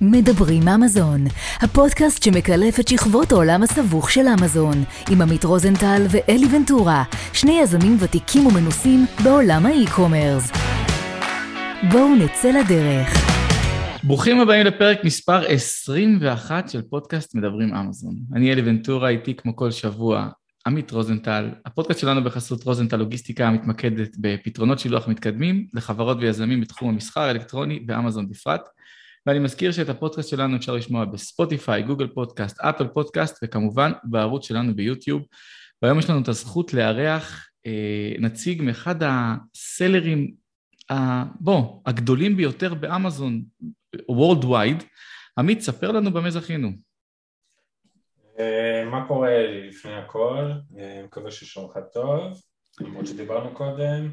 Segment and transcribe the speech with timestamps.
[0.00, 1.24] מדברים אמזון,
[1.60, 7.96] הפודקאסט שמקלף את שכבות העולם הסבוך של אמזון, עם עמית רוזנטל ואלי ונטורה, שני יזמים
[8.00, 10.50] ותיקים ומנוסים בעולם האי-קומרס.
[11.92, 13.08] בואו נצא לדרך.
[14.04, 18.14] ברוכים הבאים לפרק מספר 21 של פודקאסט מדברים אמזון.
[18.34, 20.28] אני אלי ונטורה, איתי כמו כל שבוע
[20.66, 21.50] עמית רוזנטל.
[21.66, 28.28] הפודקאסט שלנו בחסות רוזנטל לוגיסטיקה מתמקדת בפתרונות שילוח מתקדמים לחברות ויזמים בתחום המסחר האלקטרוני ואמזון
[28.28, 28.68] בפרט.
[29.26, 34.74] ואני מזכיר שאת הפודקאסט שלנו אפשר לשמוע בספוטיפיי, גוגל פודקאסט, אפל פודקאסט וכמובן בערוץ שלנו
[34.74, 35.22] ביוטיוב.
[35.82, 40.34] והיום יש לנו את הזכות לארח אה, נציג מאחד הסלרים,
[40.90, 43.42] ה, בוא, הגדולים ביותר באמזון,
[43.96, 44.84] Worldwide.
[45.38, 46.70] עמית, ספר לנו במה זכינו.
[48.38, 50.50] אה, מה קורה לפני הכל?
[50.78, 52.42] אה, מקווה ששומך טוב,
[52.80, 54.10] למרות שדיברנו קודם.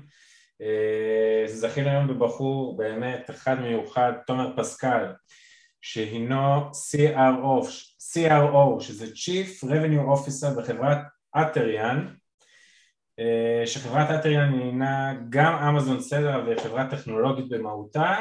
[0.62, 5.06] אה, זכינו היום בבחור באמת אחד מיוחד, תומר פסקל,
[5.82, 7.66] שהינו CRO,
[8.14, 10.98] CRO שזה Chief Revenue Officer בחברת
[11.38, 12.08] אטריאן,
[13.20, 18.16] אה, שחברת אטריאן הינה גם אמזון סלר וחברה טכנולוגית במהותה,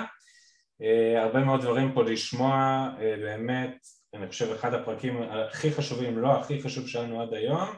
[0.83, 3.77] אה, הרבה מאוד דברים פה לשמוע, באמת,
[4.15, 7.69] אני חושב אחד הפרקים הכי חשובים, לא הכי חשוב שלנו עד היום.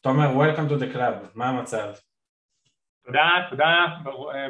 [0.00, 1.94] תומר, Welcome to the club, מה המצב?
[3.06, 3.86] תודה, תודה,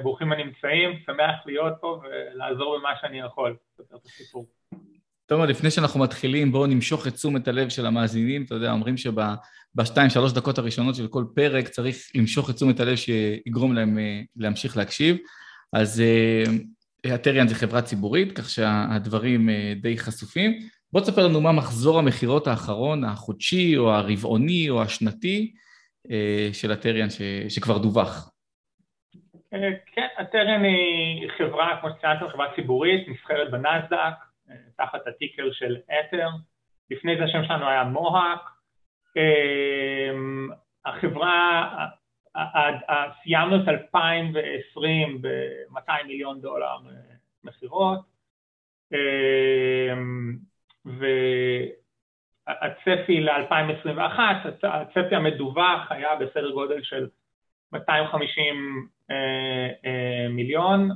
[0.02, 4.46] ברוכים הנמצאים, שמח להיות פה ולעזור במה שאני יכול, לספר את הסיפור.
[5.26, 8.42] טוב, לפני שאנחנו מתחילים, בואו נמשוך את תשומת הלב של המאזינים.
[8.42, 12.96] אתה יודע, אומרים שבשתיים, שלוש דקות הראשונות של כל פרק צריך למשוך את תשומת הלב
[12.96, 15.16] שיגרום להם אה, להמשיך להקשיב.
[15.72, 16.44] אז אה,
[17.48, 20.58] זה חברה ציבורית, כך שהדברים אה, די חשופים.
[20.92, 25.52] בוא תספר לנו מה מחזור המכירות האחרון, החודשי או הרבעוני או השנתי
[26.52, 27.08] של הטריאן
[27.48, 28.30] שכבר דווח.
[29.64, 34.14] אה, כן, הטרן היא חברה, כמו שציינתם, חברה ציבורית, נסחרת בנסדק,
[34.50, 36.28] אה, תחת הטיקר של אתר.
[36.90, 38.40] לפני זה השם שלנו היה מוהק.
[39.16, 40.10] אה,
[40.84, 41.86] החברה,
[43.22, 46.76] סיימנו את 2020 ב-200 מיליון דולר
[47.44, 48.00] מכירות,
[52.46, 54.18] והצפי ל-2021,
[54.62, 57.08] הצפי המדווח היה בסדר גודל של
[57.72, 59.16] 250 אה,
[59.84, 60.90] אה, מיליון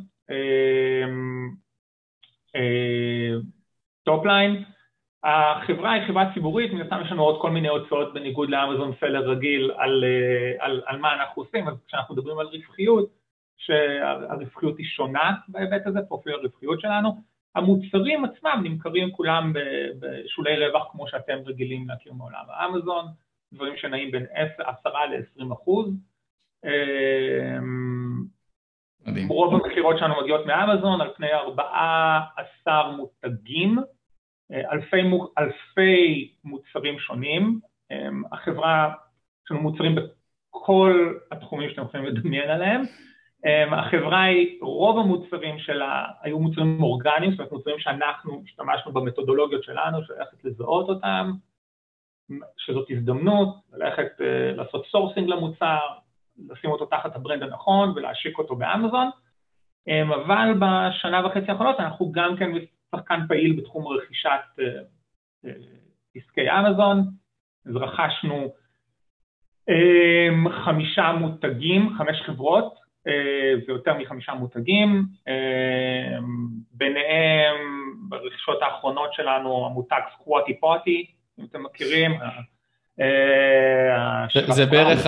[4.02, 4.64] top line.
[5.24, 8.92] אה, החברה היא חברה ציבורית, מן הסתם יש לנו עוד כל מיני הוצאות בניגוד לאמזון
[9.00, 10.04] seller רגיל על,
[10.58, 13.08] על, על מה אנחנו עושים, אז כשאנחנו מדברים על רווחיות,
[13.56, 17.22] שהרווחיות היא שונה בהיבט הזה, פרופיל הרווחיות שלנו,
[17.54, 19.52] המוצרים עצמם נמכרים כולם
[20.00, 22.44] בשולי רווח כמו שאתם רגילים להכיר מעולם.
[22.48, 23.06] האמזון,
[23.52, 25.94] דברים שנעים בין 10 ל-20 אחוז,
[29.06, 29.28] מדהים.
[29.28, 33.78] רוב המכירות שלנו מגיעות מאמזון על פני 14 מותגים,
[34.72, 35.02] אלפי,
[35.38, 37.60] אלפי מוצרים שונים,
[38.32, 38.94] החברה,
[39.44, 42.82] יש לנו מוצרים בכל התחומים שאתם יכולים לדמיין עליהם,
[43.72, 50.04] החברה היא, רוב המוצרים שלה היו מוצרים אורגניים, זאת אומרת מוצרים שאנחנו השתמשנו במתודולוגיות שלנו,
[50.04, 51.32] שהולכת לזהות אותם,
[52.56, 54.12] שזאת הזדמנות, ללכת
[54.56, 55.78] לעשות sourcing למוצר,
[56.48, 59.10] לשים אותו תחת ה brand הנכון ולהשיק אותו באמזון,
[59.88, 62.50] אמ, אבל בשנה וחצי האחרונות אנחנו גם כן
[62.96, 64.30] שחקן פעיל בתחום רכישת
[64.60, 64.64] אה,
[65.44, 65.52] אה,
[66.14, 66.98] עסקי אמזון,
[67.66, 68.52] אז רכשנו
[69.68, 72.74] אמ, חמישה מותגים, חמש חברות
[73.06, 77.56] אה, ויותר מחמישה מותגים, אמ, ביניהם
[78.08, 81.06] ברכישות האחרונות שלנו המותג סקווטי פוטי,
[81.38, 82.10] אם אתם מכירים,
[84.48, 85.06] זה בערך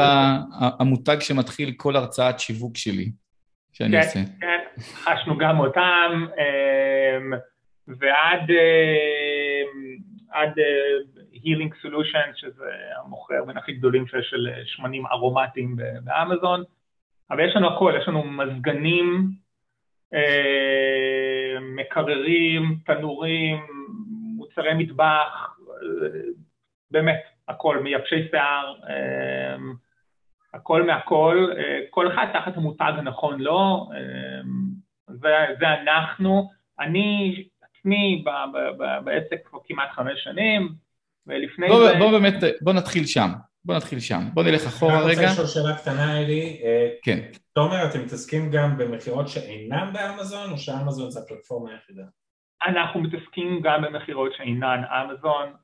[0.81, 3.11] המותג שמתחיל כל הרצאת שיווק שלי,
[3.73, 4.21] שאני כן, עושה.
[4.41, 7.33] כן, חשנו גם אותם, אמ,
[7.89, 8.51] ועד
[11.33, 12.71] הילינג אה, סולושן, שזה
[13.05, 16.65] המוכר בין הכי גדולים שיש של שמנים ארומטיים באמזון,
[17.31, 19.31] אבל יש לנו הכל, יש לנו מזגנים,
[20.15, 23.67] אה, מקררים, תנורים,
[24.37, 25.57] מוצרי מטבח,
[26.91, 29.75] באמת, הכל, מייבשי שיער, אמ,
[30.55, 34.73] הכל מהכל, אה, כל אחד תחת המותג הנכון לו, אמ,
[35.09, 35.29] זה,
[35.61, 36.51] זה אנחנו,
[36.81, 38.25] אני עצמי
[39.05, 40.69] בעסק כבר כמעט חמש שנים,
[41.27, 41.99] ולפני בוא, זה...
[41.99, 43.31] בוא באמת, בוא נתחיל שם,
[43.65, 45.19] בוא נתחיל שם, בוא נלך אחורה רגע.
[45.19, 47.19] אני רוצה לשאול שאלה קטנה אלי, אה, כן.
[47.53, 52.03] תומר, אתם מתעסקים גם במכירות שאינן באמזון, או שאמזון זה הפלטפורמה היחידה?
[52.67, 55.62] אנחנו מתעסקים גם במכירות שאינן אמזון, אמ,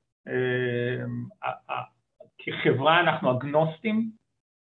[2.39, 4.11] כחברה אנחנו אגנוסטים,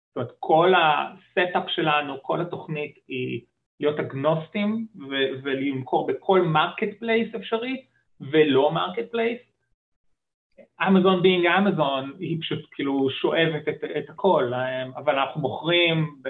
[0.08, 3.40] זאת אומרת כל ה setup שלנו, כל התוכנית היא
[3.80, 4.86] להיות אגנוסטים
[5.42, 7.84] ולמכור בכל marketplace אפשרי,
[8.20, 9.38] ולא marketplace.
[10.88, 14.52] אמזון being אמזון היא פשוט כאילו שואבת את, את הכל,
[14.96, 16.22] אבל אנחנו מוכרים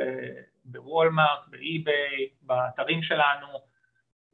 [0.64, 3.46] בוולמארט, באי-ביי, באתרים שלנו,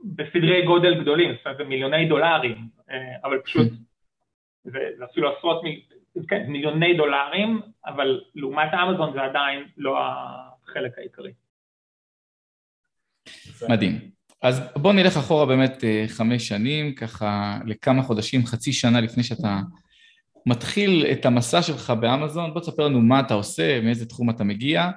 [0.04, 2.68] בסדרי גודל גדולים, זאת אומרת זה מיליוני דולרים,
[3.24, 3.68] אבל פשוט
[4.64, 5.62] זה, זה אפילו עשרות
[6.28, 11.32] כן, מיליוני דולרים, אבל לעומת אמזון זה עדיין לא החלק העיקרי.
[13.68, 14.10] מדהים.
[14.42, 19.60] אז בוא נלך אחורה באמת אה, חמש שנים, ככה לכמה חודשים, חצי שנה לפני שאתה
[20.46, 24.90] מתחיל את המסע שלך באמזון, בוא תספר לנו מה אתה עושה, מאיזה תחום אתה מגיע,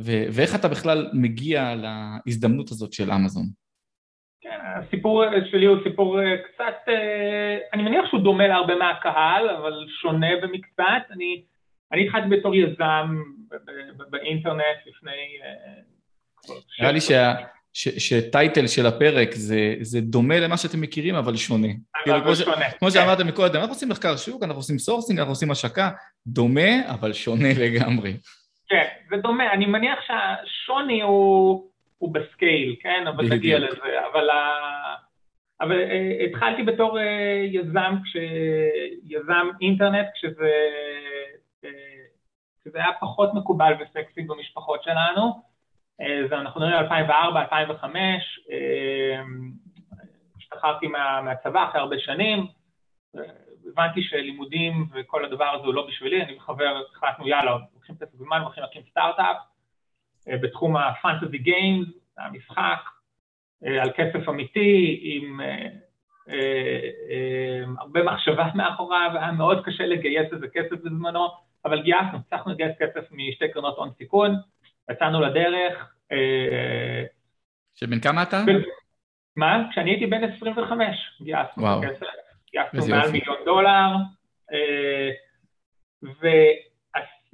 [0.00, 3.46] ו- ואיך אתה בכלל מגיע להזדמנות הזאת של אמזון.
[4.44, 9.72] כן, הסיפור שלי הוא סיפור אה, קצת, אה, אני מניח שהוא דומה להרבה מהקהל, אבל
[10.00, 11.10] שונה במקצת.
[11.10, 11.42] אני,
[11.92, 13.16] אני התחלתי בתור יזם
[14.10, 15.38] באינטרנט לפני...
[16.80, 17.34] נראה לי שה...
[17.74, 21.68] ש title של הפרק זה, זה דומה למה שאתם מכירים, אבל שונה.
[22.06, 22.70] אבל כאילו, שונה.
[22.70, 25.90] כמו, כמו שאמרתם מקודם, אנחנו עושים מחקר שוק, אנחנו עושים sourcing, אנחנו עושים השקה,
[26.26, 28.16] דומה, אבל שונה לגמרי.
[28.68, 29.52] כן, זה דומה.
[29.52, 31.64] אני מניח שהשוני הוא,
[32.04, 33.04] הוא בסקייל, כן?
[33.06, 34.06] אבל נגיע לזה.
[34.12, 34.40] אבל, ה...
[35.60, 37.02] אבל uh, התחלתי בתור uh,
[37.44, 38.16] יזם, כש...
[39.04, 40.52] יזם אינטרנט, כשזה,
[41.62, 41.66] uh,
[42.60, 45.42] כשזה היה פחות מקובל וסקסי במשפחות שלנו.
[46.00, 49.22] אה, אנחנו מדברים על 2004, 2005, אה,
[50.38, 52.46] השתחררתי מה, מהצבא אחרי הרבה שנים,
[53.16, 53.22] אה,
[53.66, 58.40] הבנתי שלימודים וכל הדבר הזה הוא לא בשבילי, אני וחבר החלטנו יאללה, לוקחים קצת זמן,
[58.40, 59.36] הולכים להקים סטארט-אפ
[60.26, 61.88] בתחום הפנטזי גיימס,
[62.18, 62.80] המשחק,
[63.62, 65.40] על כסף אמיתי, עם
[67.78, 71.28] הרבה מחשבה מאחוריו, היה מאוד קשה לגייס איזה כסף בזמנו,
[71.64, 74.36] אבל גייסנו, הצלחנו לגייס כסף משתי קרנות הון סיכון,
[74.90, 75.94] יצאנו לדרך.
[76.12, 77.04] אה,
[77.74, 78.44] שבן כמה אתה?
[79.36, 79.66] מה?
[79.70, 82.06] כשאני הייתי בן 25, גייסנו כסף,
[82.52, 83.88] גייסנו מעל מיליון דולר,
[84.52, 85.10] אה,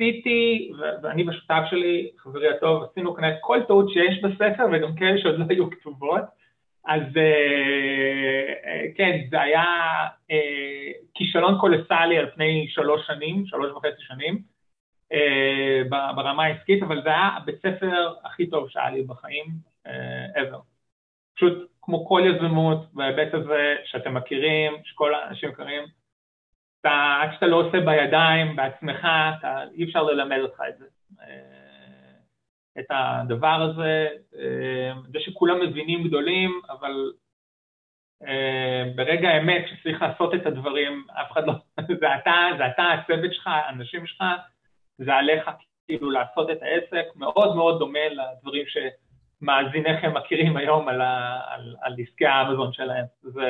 [0.01, 5.39] ועשיתי, ואני והשותף שלי, חברי הטוב, עשינו כנראה כל טעות שיש בספר, וגם כאלה שעוד
[5.39, 6.23] לא היו כתובות,
[6.87, 9.65] אז אה, כן, זה היה
[11.15, 14.43] כישלון קולסלי על פני שלוש שנים, שלוש וחצי שנים,
[15.13, 19.47] אה, ברמה העסקית, אבל זה היה הבית ספר הכי טוב שהיה לי בחיים
[19.87, 20.61] אה, ever.
[21.37, 25.85] פשוט כמו כל יזמות בהיבט הזה שאתם מכירים, שכל האנשים מכירים,
[26.81, 30.85] אתה, עד שאתה לא עושה בידיים, בעצמך, אתה, אי אפשר ללמד אותך את זה.
[31.21, 31.71] אה,
[32.79, 34.09] את הדבר הזה,
[35.13, 37.13] זה שכולם מבינים גדולים, אבל
[38.97, 41.53] ברגע האמת שצריך לעשות את הדברים, אף אחד לא,
[42.01, 44.25] זה אתה, זה אתה, הצוות שלך, האנשים שלך,
[44.99, 45.51] זה עליך
[45.87, 51.97] כאילו לעשות את העסק, מאוד מאוד דומה לדברים שמאזיניכם מכירים היום על, ה, על, על
[51.99, 53.05] עסקי האמזון שלהם.
[53.35, 53.41] ו...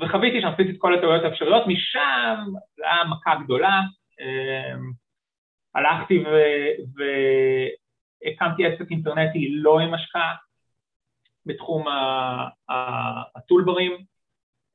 [0.00, 2.44] וחוויתי שם את כל הטעויות האפשריות, משם
[2.76, 3.80] זה היה מכה גדולה,
[4.20, 4.90] אמ,
[5.74, 6.24] הלכתי
[6.96, 10.34] והקמתי עסק אינטרנטי לא עם השקעה
[11.46, 11.84] בתחום
[13.36, 13.92] ה toolbar ים,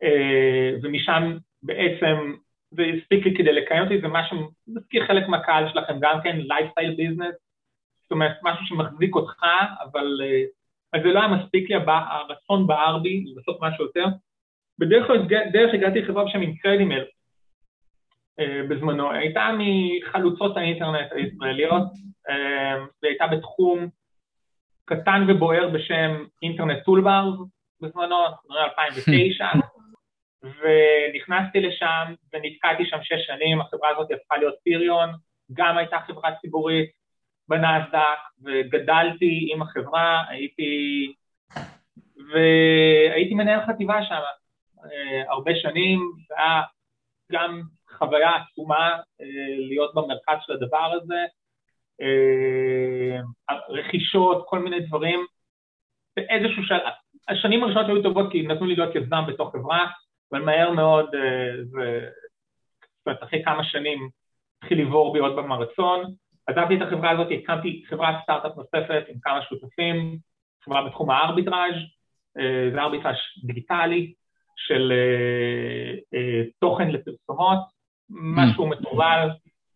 [0.04, 2.34] אה, ומשם בעצם
[2.72, 4.38] זה הספיק לי כדי לקיים אותי, זה משהו,
[4.68, 7.36] מזכיר חלק מהקהל שלכם גם כן, lifestyle business,
[8.02, 9.44] זאת אומרת, משהו שמחזיק אותך,
[9.82, 10.22] אבל
[10.94, 14.06] אז זה לא היה מספיק לי, הרצון בער בי, לעשות משהו יותר.
[14.82, 17.04] בדרך כלל דרך הגעתי לחברה בשם אינקרדימל
[18.40, 21.84] אה, בזמנו, הייתה מחלוצות האינטרנט הישראליות,
[22.30, 23.88] אה, והייתה בתחום
[24.86, 27.36] קטן ובוער בשם אינטרנט טולברס
[27.82, 29.46] בזמנו, אנחנו מדברים על 2009,
[30.62, 35.10] ונכנסתי לשם ונתקעתי שם שש שנים, החברה הזאת הפכה להיות פיריון,
[35.54, 36.90] גם הייתה חברה ציבורית
[37.48, 41.14] בנאסדק, וגדלתי עם החברה, הייתי...
[42.34, 44.22] והייתי מנהל חטיבה שם
[45.30, 46.62] הרבה שנים, זה היה
[47.32, 47.62] גם
[47.98, 48.90] חוויה עצומה
[49.22, 49.26] אה,
[49.68, 51.26] להיות במרכז של הדבר הזה,
[52.02, 53.22] אה,
[53.70, 55.26] רכישות, כל מיני דברים.
[56.16, 56.80] באיזשהו שלב,
[57.28, 59.88] השנים הראשונות היו טובות כי נתנו לי להיות יזם בתוך חברה,
[60.32, 64.10] אבל מהר מאוד, אה, זאת אומרת, אחרי כמה שנים
[64.58, 66.14] התחיל לבעור בי עוד פעם הרצון.
[66.48, 70.18] עזבתי את החברה הזאת, הקמתי חברת סטארט-אפ נוספת עם כמה שותפים,
[70.66, 71.76] חברה בתחום הארביטראז',
[72.38, 74.14] אה, זה ארביטראז' דיגיטלי
[74.68, 74.91] של
[76.13, 77.60] אה, תוכן לפרסומות,
[78.10, 79.30] משהו מטורלל,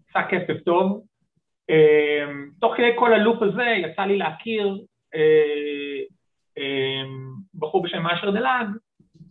[0.09, 1.01] עשה כסף טוב.
[2.59, 4.77] תוך כדי כל ה loop הזה יצא לי להכיר
[7.55, 8.67] בחור בשם אשר דלאג,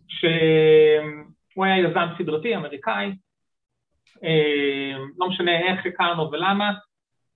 [0.07, 3.11] שהוא היה יזם סדרתי אמריקאי,
[4.23, 6.73] אה, לא משנה איך הכרנו ולמה,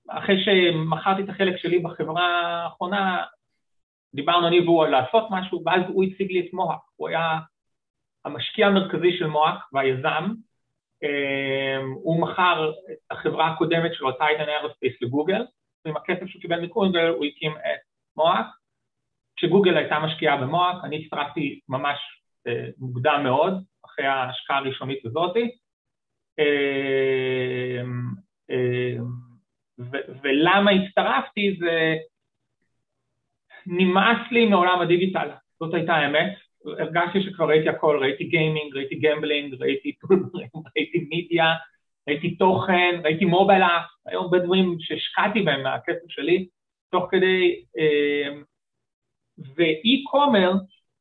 [0.10, 2.28] אחרי שמכרתי את החלק שלי בחברה
[2.64, 3.24] האחרונה,
[4.16, 7.40] דיברנו אני והוא על לעשות משהו, ואז הוא הציג לי את מוהק, הוא היה
[8.26, 10.34] המשקיע המרכזי של מואק והיזם,
[11.94, 15.46] הוא מכר את החברה הקודמת שלו, טייטן איירוספייס לגוגל,
[15.86, 17.80] ועם הכסף שהוא קיבל מקונגל הוא הקים את
[18.18, 18.46] מואק.
[19.36, 21.98] כשגוגל הייתה משקיעה במואק, אני הצטרפתי ממש
[22.78, 23.54] מוקדם מאוד,
[23.86, 25.52] אחרי ההשקעה הראשונית הזאתי.
[30.22, 31.96] ולמה הצטרפתי זה
[33.66, 39.56] נמאס לי מעולם הדיגיטל, זאת הייתה האמת, הרגשתי שכבר ראיתי הכל, ראיתי gaming, ראיתי gambling,
[39.62, 39.92] ראיתי
[40.76, 41.54] ראיתי מידיה,
[42.08, 46.48] ראיתי תוכן, ראיתי mobile app, היו הרבה דברים שהשקעתי בהם מהכסף שלי,
[46.92, 47.64] תוך כדי,
[49.56, 50.52] ואי-קומר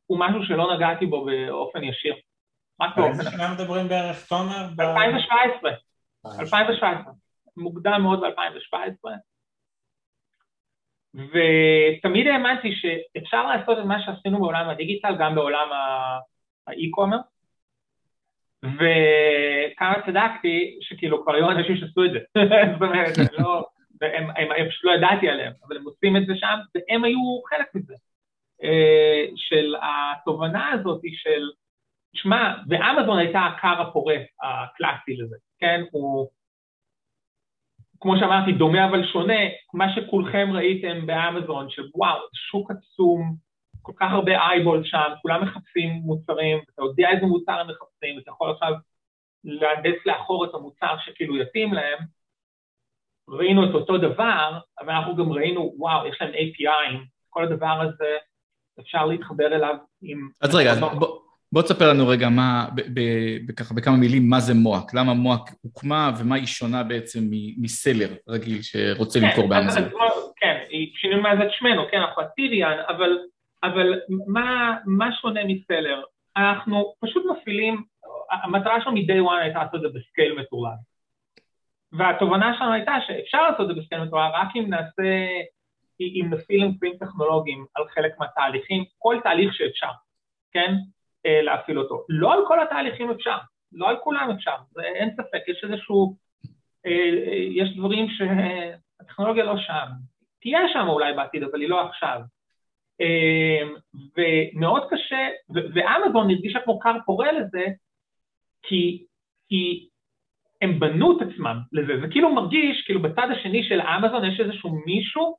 [0.07, 2.15] הוא משהו שלא נגעתי בו באופן ישיר.
[2.81, 3.11] רק באופן...
[3.11, 4.65] איזה שנה מדברים בערך, תומר?
[4.81, 5.71] 2017,
[6.41, 7.13] 2017,
[7.57, 9.11] מוקדם מאוד ב-2017.
[11.15, 15.69] ותמיד האמנתי שאפשר לעשות את מה שעשינו בעולם הדיגיטל גם בעולם
[16.67, 17.19] האי-קומר,
[18.63, 22.19] וכמה צדקתי שכאילו כבר היו אנשים שעשו את זה,
[22.73, 23.65] זאת אומרת, לא,
[24.03, 27.41] הם, הם, הם פשוט לא ידעתי עליהם, אבל הם עושים את זה שם, והם היו
[27.49, 27.95] חלק מזה,
[28.63, 31.51] אה, של התובנה הזאת של,
[32.15, 36.29] שמע, ואמזון הייתה הכר הפורה הקלאסי לזה, כן, הוא
[38.01, 39.41] כמו שאמרתי, דומה אבל שונה,
[39.75, 42.19] מה שכולכם ראיתם באמזון, שוואו,
[42.51, 43.35] שוק עצום,
[43.83, 48.31] כל כך הרבה אייבול שם, כולם מחפשים מוצרים, אתה יודע איזה מוצר הם מחפשים, אתה
[48.31, 48.73] יכול עכשיו
[49.45, 51.99] להנדס לאחור את המוצר שכאילו יתאים להם.
[53.29, 56.97] ראינו את אותו דבר, אבל אנחנו גם ראינו, וואו, יש להם API,
[57.31, 58.17] כל הדבר הזה,
[58.81, 60.29] אפשר להתחבר אליו עם...
[60.41, 61.28] אז רגע, אז בוא...
[61.53, 62.69] בוא תספר לנו רגע מה,
[63.57, 67.21] ככה בכמה מילים, מה זה מואק, למה מואק הוקמה ומה היא שונה בעצם
[67.59, 69.83] מסלר רגיל שרוצה כן, למכור באמזון.
[70.37, 70.57] כן,
[70.95, 73.19] שינינו מאז את שמנו, כן, אנחנו אקטיביאן, אבל,
[73.63, 76.03] אבל מה, מה שונה מסלר?
[76.37, 77.83] אנחנו פשוט מפעילים,
[78.31, 80.77] המטרה שלנו מ-day one הייתה לעשות את זה בסקייל מטורלל.
[81.93, 85.27] והתובנה שלנו הייתה שאפשר לעשות את זה בסקייל מטורלל רק אם נעשה,
[86.01, 89.91] אם נפעיל אמצעים טכנולוגיים על חלק מהתהליכים, כל תהליך שאפשר,
[90.53, 90.75] כן?
[91.27, 92.05] אה, להפעיל אותו.
[92.09, 93.37] לא על כל התהליכים אפשר,
[93.73, 96.17] לא על כולם אפשר, זה, אין ספק, יש איזשהו,
[96.87, 96.93] אה,
[97.27, 99.87] אה, יש דברים שהטכנולוגיה לא שם,
[100.41, 102.21] תהיה שם אולי בעתיד, אבל היא לא עכשיו.
[104.17, 107.67] ומאוד קשה, ואמזון הרגישה כמו כר פורה לזה,
[108.63, 109.05] כי,
[109.49, 109.89] כי
[110.63, 114.71] הם בנו את עצמם לזה, זה כאילו מרגיש, כאילו בצד השני של אמזון יש איזשהו
[114.87, 115.37] מישהו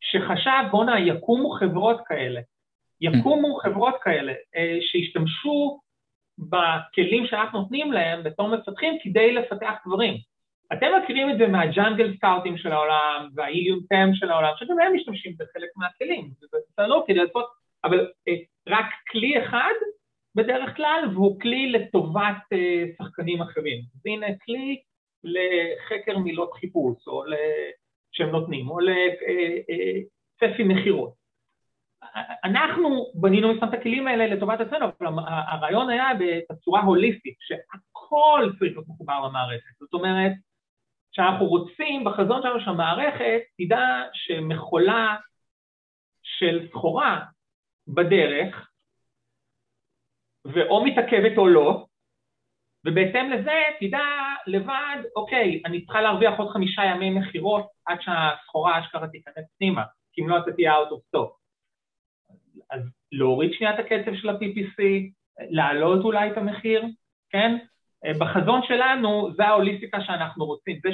[0.00, 2.40] שחשב, בואנה, יקומו חברות כאלה.
[3.00, 5.80] יקומו חברות כאלה אה, שישתמשו
[6.38, 10.14] בכלים שאנחנו נותנים להם בתור מפתחים כדי לפתח דברים.
[10.72, 15.32] אתם מכירים את זה מהג'אנגל סקאוטים של העולם וההיליום טם של העולם, שגם הם משתמשים
[15.38, 17.46] בחלק מהכלים, זה בסדר כדי לעשות,
[17.84, 18.34] אבל אה,
[18.68, 19.72] רק כלי אחד
[20.34, 23.78] בדרך כלל, והוא כלי לטובת אה, שחקנים אחרים.
[23.94, 24.80] אז הנה כלי
[25.24, 27.22] לחקר מילות חיפוש, או
[28.12, 31.17] שהם נותנים, או לצפי מכירות.
[32.44, 36.08] אנחנו בנינו מסתם את הכלים האלה לטובת עצמנו, אבל הרעיון היה
[36.50, 39.78] בצורה הוליסטית, שהכל צריך להיות מחובר למערכת.
[39.80, 40.32] זאת אומרת,
[41.12, 45.16] שאנחנו רוצים בחזון שלנו שהמערכת תדע שמכולה
[46.22, 47.24] של סחורה
[47.88, 48.70] בדרך,
[50.44, 51.86] ואו מתעכבת או לא,
[52.86, 54.04] ובהתאם לזה תדע
[54.46, 60.22] לבד, אוקיי, אני צריכה להרוויח עוד חמישה ימי מכירות עד שהסחורה אשכרה תיכנס פנימה, כי
[60.22, 61.37] אם לא אתה תהיה out of stock.
[62.70, 62.80] אז
[63.12, 64.82] להוריד שנייה את הקצב של ה-PPC,
[65.50, 66.84] להעלות אולי את המחיר,
[67.30, 67.58] כן?
[68.04, 70.88] אה, בחזון שלנו זה ההוליסטיקה שאנחנו רוצים, זה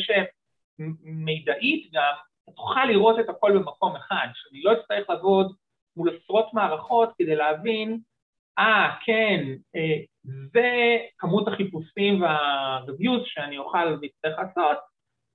[0.78, 2.12] שמידעית גם
[2.56, 5.54] תוכל לראות את הכל במקום אחד, שאני לא אצטרך לעבוד
[5.97, 7.99] מול עשרות מערכות כדי להבין,
[8.59, 9.44] אה, ah, כן,
[9.76, 9.99] אה,
[10.52, 14.78] זה כמות החיפושים וה-reviews שאני אוכל להצטרך לעשות,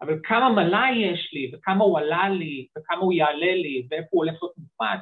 [0.02, 4.26] אבל כמה מלאי יש לי, וכמה הוא עלה לי, וכמה הוא יעלה לי, ואיפה הוא
[4.26, 5.00] הולך להיות מופץ,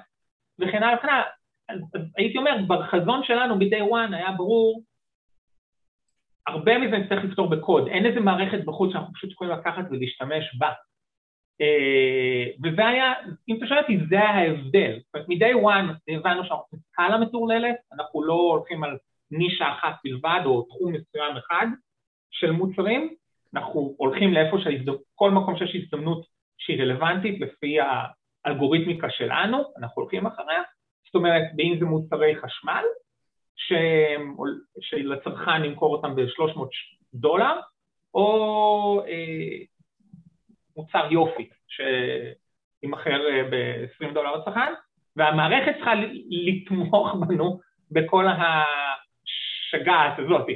[0.59, 1.23] וכן הלאה וכן הלאה.
[2.17, 4.83] הייתי אומר, בחזון שלנו ב-day one היה ברור,
[6.47, 10.71] הרבה מזה נצטרך לפתור בקוד, אין איזה מערכת בחוץ שאנחנו פשוט יכולים לקחת ולהשתמש בה.
[11.61, 13.13] אה, וזה היה,
[13.49, 14.99] אם אתה שואל אותי, זה ההבדל.
[14.99, 18.97] זאת אומרת, מ-day one הבנו שאנחנו עושים סקאלה מטורללת, אנחנו לא הולכים על
[19.31, 21.67] נישה אחת בלבד או תחום מסוים אחד
[22.31, 23.13] של מוצרים,
[23.55, 26.25] אנחנו הולכים לאיפה שהזדמנות, כל מקום שיש הזדמנות
[26.57, 27.77] שהיא רלוונטית לפי
[28.47, 30.61] האלגוריתמיקה שלנו, אנחנו הולכים אחריה,
[31.05, 32.83] זאת אומרת, אם זה מוצרי חשמל,
[34.79, 36.59] שלצרכן נמכור אותם ב-300
[37.13, 37.59] דולר,
[38.13, 39.57] או אה,
[40.77, 44.73] מוצר יופי, שיימכר אה, ב-20 דולר לצרכן,
[45.15, 45.93] והמערכת צריכה
[46.29, 47.59] לתמוך בנו
[47.91, 50.55] בכל המשוגעת הזאתי.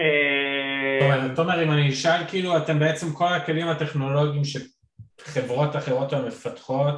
[0.00, 6.94] אה, תומר, אם אני אשאל, כאילו, אתם בעצם כל הכלים הטכנולוגיים שחברות אחרות היום מפתחות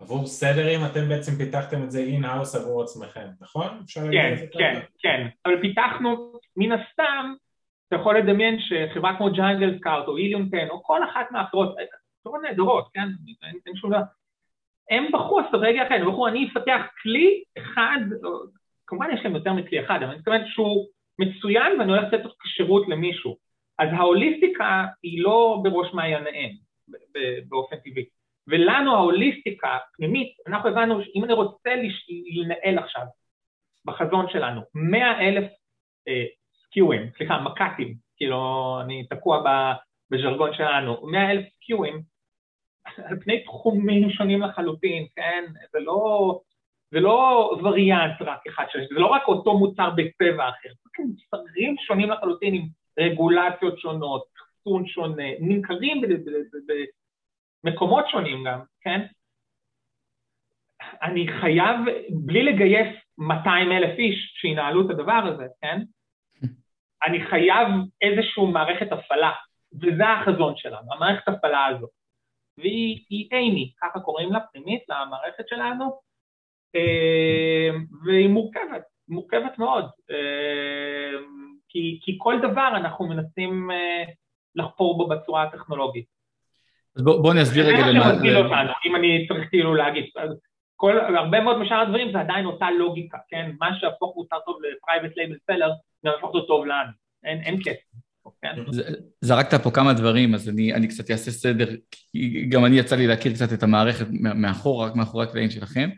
[0.00, 3.68] עבור seller ים, אתם בעצם פיתחתם את זה in-house עבור עצמכם, נכון?
[4.12, 7.34] כן, כן, כן, אבל פיתחנו, מן הסתם,
[7.88, 11.76] אתה יכול לדמיין שחברה כמו ג'אנגל סקארט או איליון 10 או כל אחת מהאחרות,
[12.24, 13.08] חברות נהדרות, כן,
[13.66, 14.02] אין שום דבר,
[14.90, 17.98] הם בחרו אסטרטגיה אחרת, הם בחרו אני אפתח כלי אחד,
[18.86, 20.86] כמובן יש להם יותר מכלי אחד, אבל אני מתכוון שהוא
[21.18, 22.24] מצוין ואני הולך לתת
[22.56, 23.36] שירות למישהו.
[23.78, 26.50] אז ההוליסטיקה היא לא בראש מעייניהם
[27.48, 28.04] באופן טבעי.
[28.50, 31.70] ולנו ההוליסטיקה פנימית, אנחנו הבנו שאם אני רוצה
[32.36, 33.02] לנהל עכשיו
[33.84, 35.50] בחזון שלנו 100 אלף
[36.08, 36.24] אה,
[36.62, 39.42] סקיואים, סליחה, מק"טים, כאילו אני תקוע
[40.10, 42.02] בז'רגון שלנו, 100 אלף סקיואים
[42.96, 45.44] על פני תחומים שונים לחלוטין, כן?
[45.72, 46.40] זה לא,
[46.90, 51.76] זה לא וריאנט רק אחד שיש, זה לא רק אותו מוצר בצבע אחר, זה מוצרים
[51.78, 52.66] שונים לחלוטין עם
[52.98, 56.00] רגולציות שונות, חסון שונה, נמכרים
[57.64, 59.06] במקומות שונים גם, כן?
[61.02, 61.76] אני חייב,
[62.10, 65.80] בלי לגייס 200 אלף איש שינהלו את הדבר הזה, כן?
[67.06, 67.68] אני חייב
[68.02, 69.32] איזושהי מערכת הפעלה,
[69.72, 71.90] וזה החזון שלנו, המערכת הפעלה הזאת.
[72.58, 76.00] והיא אימי, ככה קוראים לה פנימית למערכת שלנו,
[76.74, 77.70] אה,
[78.04, 81.18] והיא מורכבת, מורכבת מאוד, אה,
[81.68, 84.04] כי, כי כל דבר אנחנו מנסים אה,
[84.54, 86.19] לחפור בו בצורה הטכנולוגית.
[86.96, 88.18] אז בואו בוא נסביר רגע למה...
[88.18, 90.04] זה אותנו, אם אני צריך כאילו להגיד.
[90.76, 93.50] כל, הרבה מאוד משאר הדברים זה עדיין אותה לוגיקה, כן?
[93.60, 95.70] מה שהופך מוצר טוב ל private label seller,
[96.06, 96.90] גם הופך אותו טוב לנו,
[97.24, 98.00] אין, אין קסם.
[98.42, 98.54] כן?
[99.20, 103.06] זרקת פה כמה דברים, אז אני, אני קצת אעשה סדר, כי גם אני יצא לי
[103.06, 105.90] להכיר קצת את המערכת מאחור, רק מאחורי הקלעים שלכם.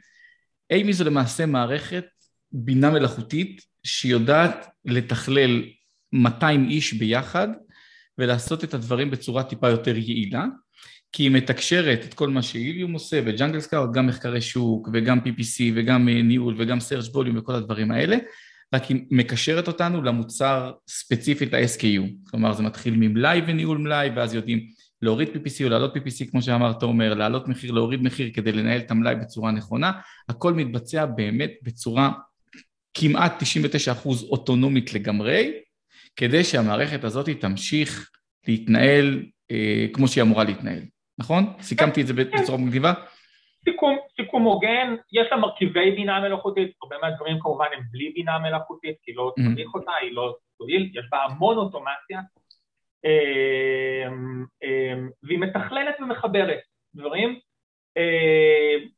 [0.71, 2.05] AIMEE זו למעשה מערכת
[2.53, 5.65] בינה מלאכותית שיודעת לתכלל
[6.13, 7.49] 200 איש ביחד
[8.19, 10.45] ולעשות את הדברים בצורה טיפה יותר יעילה,
[11.13, 15.63] כי היא מתקשרת את כל מה שאיליום עושה וג'אנגל סקאוט, גם מחקרי שוק וגם PPC
[15.75, 18.17] וגם ניהול וגם סרצ' ווליום וכל הדברים האלה,
[18.75, 24.67] רק היא מקשרת אותנו למוצר ספציפית ל-SKU, כלומר זה מתחיל ממלאי וניהול מלאי ואז יודעים
[25.03, 28.91] להוריד PPC או להעלות PPC כמו שאמרת עומר, להעלות מחיר, להוריד מחיר כדי לנהל את
[28.91, 29.93] המלאי בצורה נכונה,
[30.29, 32.13] הכל מתבצע באמת בצורה
[32.95, 35.53] כמעט 99% אוטונומית לגמרי,
[36.17, 38.11] כדי שהמערכת הזאת תמשיך
[38.49, 40.83] להתנהל אה, כמו שהיא אמורה להתנהל,
[41.23, 41.45] נכון?
[41.61, 42.93] סיכמתי את זה בצורה מגניבה?
[43.65, 48.97] סיכום, סיכום הוגן, יש לה מרכיבי בינה מלאכותית, הרבה מהדברים כמובן הם בלי בינה מלאכותית,
[49.03, 49.33] כי לא.
[49.37, 52.21] צריך אותה, היא לא תועיל, יש בה המון אוטומציה,
[53.05, 56.61] אמ, אמ, והיא מתכללת ומחברת
[56.95, 57.39] דברים,
[57.97, 58.89] אמ,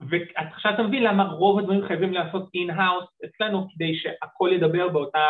[0.00, 5.26] ועכשיו אתה מבין למה רוב הדברים חייבים לעשות in-house אצלנו כדי שהכל ידבר באותה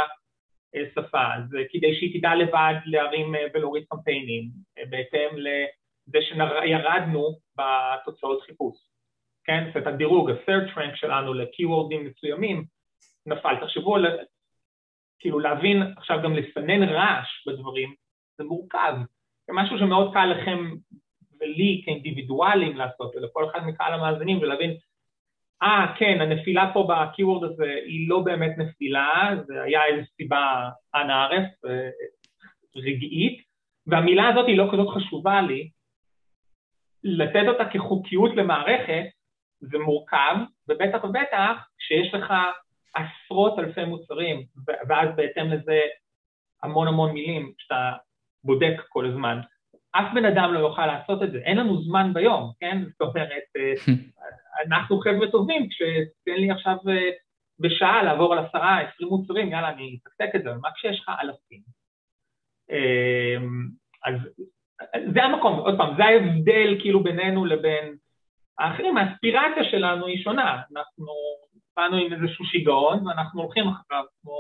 [0.74, 5.38] אה, שפה, אז כדי שהיא תדע לבד להרים אה, ולהוריד קמפיינים, אה, בהתאם
[6.08, 8.76] לזה שירדנו בתוצאות חיפוש,
[9.44, 9.70] כן?
[9.74, 12.64] זאת הדירוג, ה- search rank שלנו ל keyword ים מסוימים
[13.26, 13.54] נפל.
[13.60, 14.06] תחשבו על,
[15.18, 17.94] כאילו להבין עכשיו גם לסנן רעש בדברים,
[18.38, 18.94] זה מורכב.
[19.46, 20.58] זה משהו שמאוד קל לכם
[21.40, 24.76] ולי כאינדיבידואלים לעשות, ולכל אחד מקהל המאזינים, ולהבין,
[25.62, 30.68] אה, ah, כן, הנפילה פה בקיוורד הזה היא לא באמת נפילה, זה היה איזו סיבה
[30.94, 31.90] אנא ערף, אה,
[32.76, 33.42] רגעית,
[33.86, 35.70] והמילה הזאת היא לא כזאת חשובה לי,
[37.04, 39.04] לתת אותה כחוקיות למערכת
[39.60, 40.36] זה מורכב,
[40.68, 42.34] ובטח ובטח כשיש לך
[42.94, 44.46] עשרות אלפי מוצרים,
[44.88, 45.80] ואז בהתאם לזה
[46.62, 47.92] המון המון מילים שאתה
[48.44, 49.40] בודק כל הזמן.
[49.90, 52.84] אף בן אדם לא יוכל לעשות את זה, אין לנו זמן ביום, כן?
[52.84, 53.72] זאת אומרת, אה,
[54.66, 57.10] אנחנו חבר'ה טובים, כשתן לי עכשיו אה,
[57.58, 61.60] בשעה לעבור על עשרה, עשרים מוצרים, יאללה, אני אתקתק את זה, מה כשיש לך אלפים?
[62.70, 63.36] אה,
[64.04, 64.14] אז
[65.14, 67.96] זה המקום, עוד פעם, זה ההבדל כאילו בינינו לבין
[68.58, 71.06] האחרים, האספירציה שלנו היא שונה, אנחנו
[71.76, 74.38] באנו עם איזשהו שיגעון ואנחנו הולכים אחריו כמו,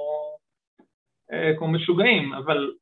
[1.32, 2.72] אה, כמו משוגעים, אבל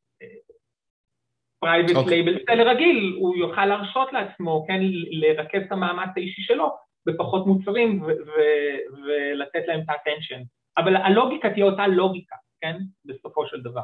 [1.61, 7.47] private label seller רגיל, הוא יוכל להרשות לעצמו, כן, לרכז את המאמץ האישי שלו בפחות
[7.47, 10.43] מוצרים ולתת להם את ה attention.
[10.79, 13.83] אבל הלוגיקה תהיה אותה לוגיקה, כן, בסופו של דבר.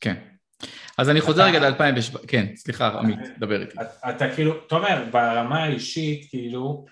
[0.00, 0.33] כן.
[0.98, 3.78] אז אני חוזר רגע ל-2017, כן, סליחה, עמית, דבר איתי.
[4.08, 6.84] אתה כאילו, תומר, ברמה האישית, כאילו,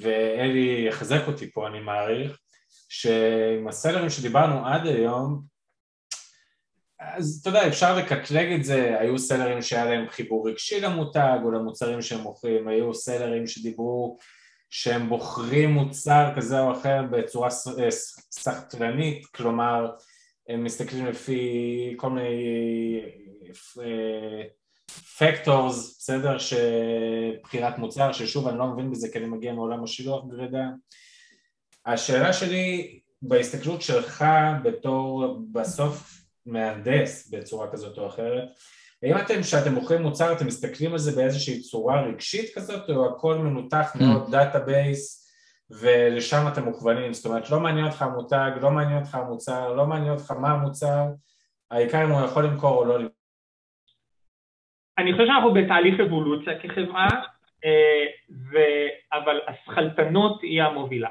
[0.00, 2.38] ואלי יחזק אותי פה, אני מעריך,
[2.88, 5.42] שעם הסלרים שדיברנו עד היום,
[7.00, 11.50] אז אתה יודע, אפשר לקטלג את זה, היו סלרים שהיה להם חיבור רגשי למותג או
[11.50, 14.18] למוצרים שהם מוכרים, היו סלרים שדיברו
[14.70, 17.48] שהם בוחרים מוצר כזה או אחר בצורה
[18.30, 19.90] סחטרנית, כלומר
[20.50, 23.00] הם מסתכלים לפי כל מיני
[25.18, 30.64] factors, בסדר, שבחירת מוצר, ששוב אני לא מבין בזה כי אני מגיע מעולם השילוח גרידה.
[31.86, 34.24] השאלה שלי בהסתכלות שלך
[34.62, 38.48] בתור בסוף מהנדס בצורה כזאת או אחרת,
[39.02, 43.38] האם אתם, כשאתם בוחרים מוצר, אתם מסתכלים על זה באיזושהי צורה רגשית כזאת, או הכל
[43.38, 44.04] מנותח mm.
[44.04, 45.19] מאוד data based,
[45.70, 50.12] ולשם אתם מוכוונים, זאת אומרת לא מעניין אותך המותג, לא מעניין אותך המוצר, לא מעניין
[50.12, 51.04] אותך מה המוצר,
[51.70, 53.16] העיקר אם הוא יכול למכור או לא למכור.
[54.98, 57.08] אני חושב שאנחנו בתהליך אבולוציה כחברה,
[57.64, 58.58] אה, ו...
[59.12, 61.10] אבל השכלתנות היא המובילה.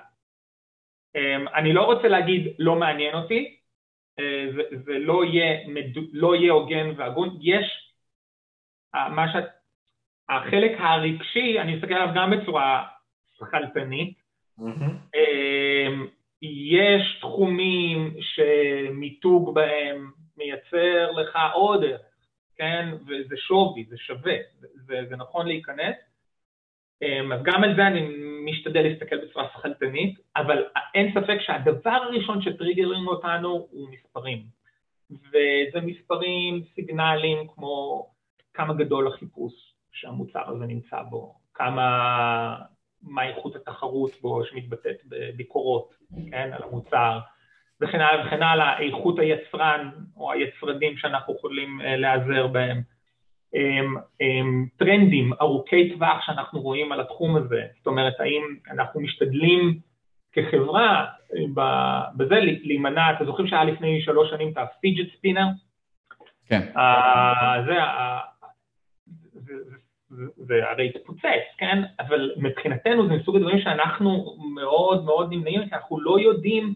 [1.15, 3.56] אה, אני לא רוצה להגיד לא מעניין אותי,
[4.56, 5.60] זה, אה, זה לא יהיה,
[6.13, 7.93] לא הוגן והגון, יש,
[8.93, 9.36] מה ש...
[10.30, 12.88] החלק הרגשי, אני אסתכל עליו גם בצורה
[13.38, 14.17] שכלתנית,
[14.60, 15.17] mm-hmm.
[16.41, 22.02] יש תחומים שמיתוג בהם מייצר לך עוד ערך,
[22.56, 24.36] כן, וזה שווי, זה שווה,
[24.86, 25.95] זה, זה נכון להיכנס,
[27.02, 28.08] אמ, אז גם על זה אני
[28.45, 30.63] משתדל להסתכל בצורה שכלתנית, אבל
[30.95, 34.43] אין ספק שהדבר הראשון שטריגרים אותנו הוא מספרים.
[35.12, 38.06] וזה מספרים סיגנליים כמו
[38.54, 39.54] כמה גדול החיפוש
[39.91, 42.56] שהמוצר הזה נמצא בו, כמה,
[43.03, 45.93] מה איכות התחרות בו שמתבטאת בביקורות,
[46.31, 47.19] כן, על המוצר,
[47.81, 52.81] וכן הלאה וכן הלאה, איכות היצרן או היצרנים שאנחנו יכולים אה, להיעזר בהם.
[53.53, 59.79] הם, הם, טרנדים ארוכי טווח שאנחנו רואים על התחום הזה, זאת אומרת האם אנחנו משתדלים
[60.31, 61.05] כחברה
[62.15, 65.45] בזה להימנע, אתם זוכרים שהיה לפני שלוש שנים את הפיג'ט ספינר?
[66.47, 66.71] כן.
[67.65, 67.73] זה
[70.50, 71.84] הרי התפוצץ, כן?
[72.00, 76.74] אבל מבחינתנו זה מסוג הדברים שאנחנו מאוד מאוד נמנעים, כי אנחנו לא יודעים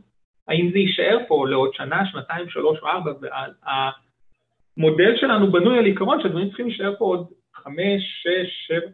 [0.48, 3.12] האם זה יישאר פה לעוד שנה, שנתיים, שלוש או ארבע,
[4.78, 8.92] המודל שלנו בנוי על עיקרון שהדברים צריכים להישאר פה עוד חמש, שש, שבע,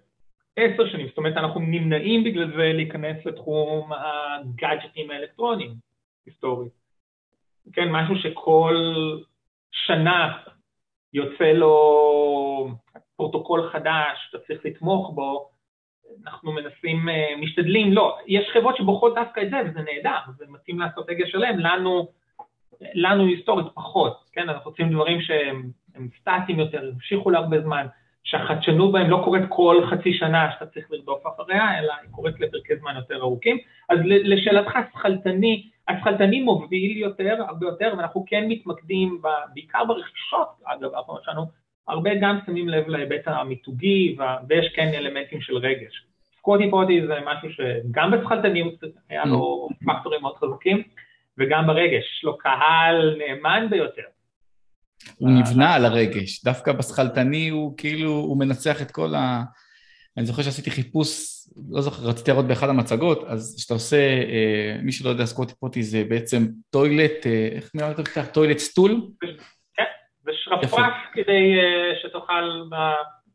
[0.56, 5.74] עשר שנים, זאת אומרת אנחנו נמנעים בגלל זה להיכנס לתחום הגאדג'טים האלקטרוניים
[6.26, 6.72] היסטורית.
[7.74, 8.94] כן, משהו שכל
[9.72, 10.38] שנה
[11.14, 12.72] יוצא לו
[13.20, 15.50] פרוטוקול חדש, אתה צריך לתמוך בו,
[16.24, 20.80] אנחנו מנסים, אה, משתדלים, לא, יש חברות שבוחרות דווקא את זה וזה נהדר, זה מתאים
[20.80, 22.08] לאסטרטגיה שלהם, לנו
[22.94, 27.86] לנו היסטורית פחות, כן, אנחנו רוצים דברים שהם סטטיים יותר, ימשיכו להרבה זמן,
[28.24, 32.76] שהחדשנות בהם לא קורית כל חצי שנה שאתה צריך לרדוף אחריה, אלא היא קורית לפרקי
[32.80, 33.58] זמן יותר ארוכים.
[33.90, 39.22] אז לשאלתך, השכלתני, השכלתני מוביל יותר, הרבה יותר, ואנחנו כן מתמקדים,
[39.54, 41.46] בעיקר ברכישות, אגב, אנחנו שלנו,
[41.90, 46.06] הרבה גם שמים לב להיבט המיתוגי, ויש כן אלמנטים של רגש.
[46.38, 48.74] סקווטי פוטי זה משהו שגם בשכלתנות
[49.10, 49.86] היה לו mm.
[49.86, 50.84] פקטורים מאוד חזקים,
[51.38, 54.04] וגם ברגש, יש לו קהל נאמן ביותר.
[55.18, 59.44] הוא נבנה על הרגש, דווקא בשכלתני הוא כאילו, הוא מנצח את כל ה...
[60.18, 61.10] אני זוכר שעשיתי חיפוש,
[61.70, 65.84] לא זוכר, רציתי לראות באחד המצגות, אז כשאתה עושה, אה, מי שלא יודע, סקווטי פוטי
[65.84, 68.26] זה בעצם toilet, אה, איך נראה מפתח?
[68.34, 69.02] toilet stool?
[70.30, 72.42] ושרפרף כדי אה, שתוכל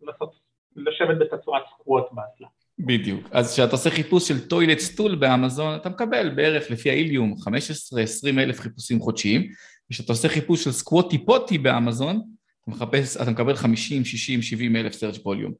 [0.03, 0.35] לעשות,
[0.77, 2.49] לשבת בתצורת סקווט באסלה.
[2.79, 3.29] בדיוק.
[3.33, 8.61] אז כשאתה עושה חיפוש של טוילט סטול באמזון, אתה מקבל בערך לפי האיליום 15-20 אלף
[8.61, 9.43] חיפושים חודשיים,
[9.91, 12.17] וכשאתה עושה חיפוש של סקווטי פוטי באמזון,
[12.63, 15.53] אתה, מחפש, אתה מקבל 50, 60, 70 אלף סרצ' ווליום.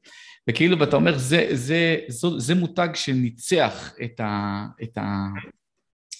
[0.49, 5.03] וכאילו, ואתה אומר, זה, זה, זה, זה מותג שניצח את, ה, את, ה,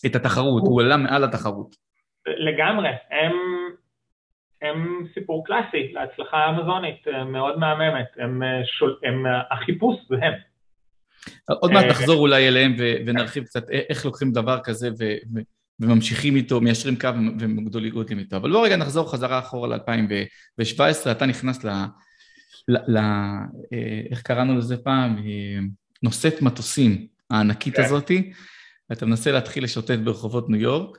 [0.06, 1.76] את התחרות, הוא עלה מעל התחרות.
[2.28, 3.34] לגמרי, הם,
[4.62, 10.34] הם סיפור קלאסי להצלחה אמזונית, מאוד מהממת, הם, שול, הם, החיפוש זה הם.
[11.48, 14.90] עוד מעט נחזור אולי אליהם ונרחיב קצת איך לוקחים דבר כזה
[15.80, 18.36] וממשיכים איתו, מיישרים קו וגדולים איתו.
[18.36, 21.70] אבל בואו רגע נחזור חזרה אחורה ל-2017, אתה נכנס ל...
[22.68, 22.98] ל...
[22.98, 25.18] אה, איך קראנו לזה פעם?
[25.18, 25.60] אה,
[26.04, 27.84] נושאת מטוסים הענקית כן.
[27.84, 28.32] הזאתי,
[28.90, 30.98] ואתה מנסה להתחיל לשוטט ברחובות ניו יורק.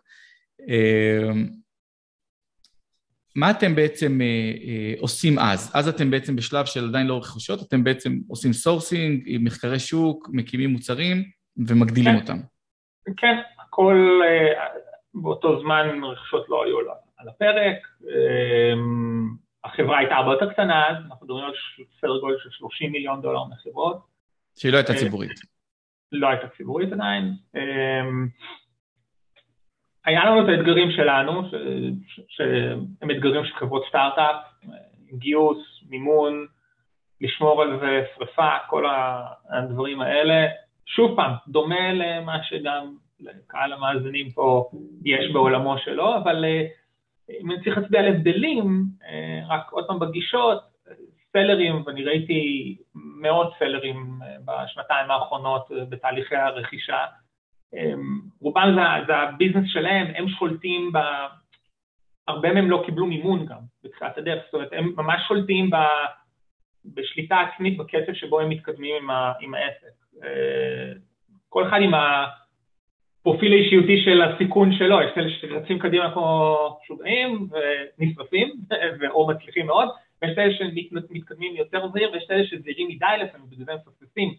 [3.36, 5.72] מה אתם בעצם אה, אה, עושים אז?
[5.74, 10.70] אז אתם בעצם בשלב של עדיין לא רכישות, אתם בעצם עושים sourcing, מחקרי שוק, מקימים
[10.70, 11.24] מוצרים
[11.68, 12.20] ומגדילים כן.
[12.20, 12.38] אותם.
[13.16, 14.66] כן, הכל אה,
[15.14, 16.78] באותו זמן רכישות לא היו
[17.18, 17.76] על הפרק,
[18.08, 18.72] אה,
[19.64, 21.52] החברה הייתה הרבה יותר קטנה אז, אנחנו מדברים על
[22.00, 23.98] סדר גודל של 30 מיליון דולר מחברות.
[24.58, 25.40] שהיא לא הייתה ציבורית.
[26.12, 27.34] לא הייתה ציבורית עדיין.
[30.06, 31.42] אה, היה לנו את האתגרים שלנו,
[32.28, 34.36] שהם אתגרים של חברות סטארט-אפ,
[35.12, 36.46] גיוס, מימון,
[37.20, 38.84] לשמור על זה, שריפה, כל
[39.50, 40.46] הדברים האלה.
[40.86, 44.70] שוב פעם, דומה למה שגם לקהל המאזינים פה
[45.04, 46.44] יש בעולמו שלו, אבל
[47.40, 48.84] אם אני צריך להצביע על הבדלים,
[49.48, 50.60] רק עוד פעם בגישות,
[51.32, 57.04] סלרים, ואני ראיתי מאות סלרים בשנתיים האחרונות בתהליכי הרכישה,
[58.40, 60.98] רובם זה, זה הביזנס שלהם, הם שולטים ב...
[62.28, 65.76] הרבה מהם לא קיבלו מימון גם בתחילת הדרך, זאת אומרת, הם ממש שולטים ב...
[66.94, 69.32] בשליטה עצמית בקצב שבו הם מתקדמים עם, ה...
[69.40, 70.06] עם העסק.
[71.48, 77.48] כל אחד עם הפרופיל האישיותי של הסיכון שלו, יש כאלה שרצים קדימה כמו שוגעים
[77.98, 78.54] ונשרפים,
[79.14, 79.88] או מצליחים מאוד,
[80.22, 84.34] ויש כאלה שמתקדמים יותר זהיר, ויש כאלה שזהירים מדי לפעמים, בגלל זה הם מפספסים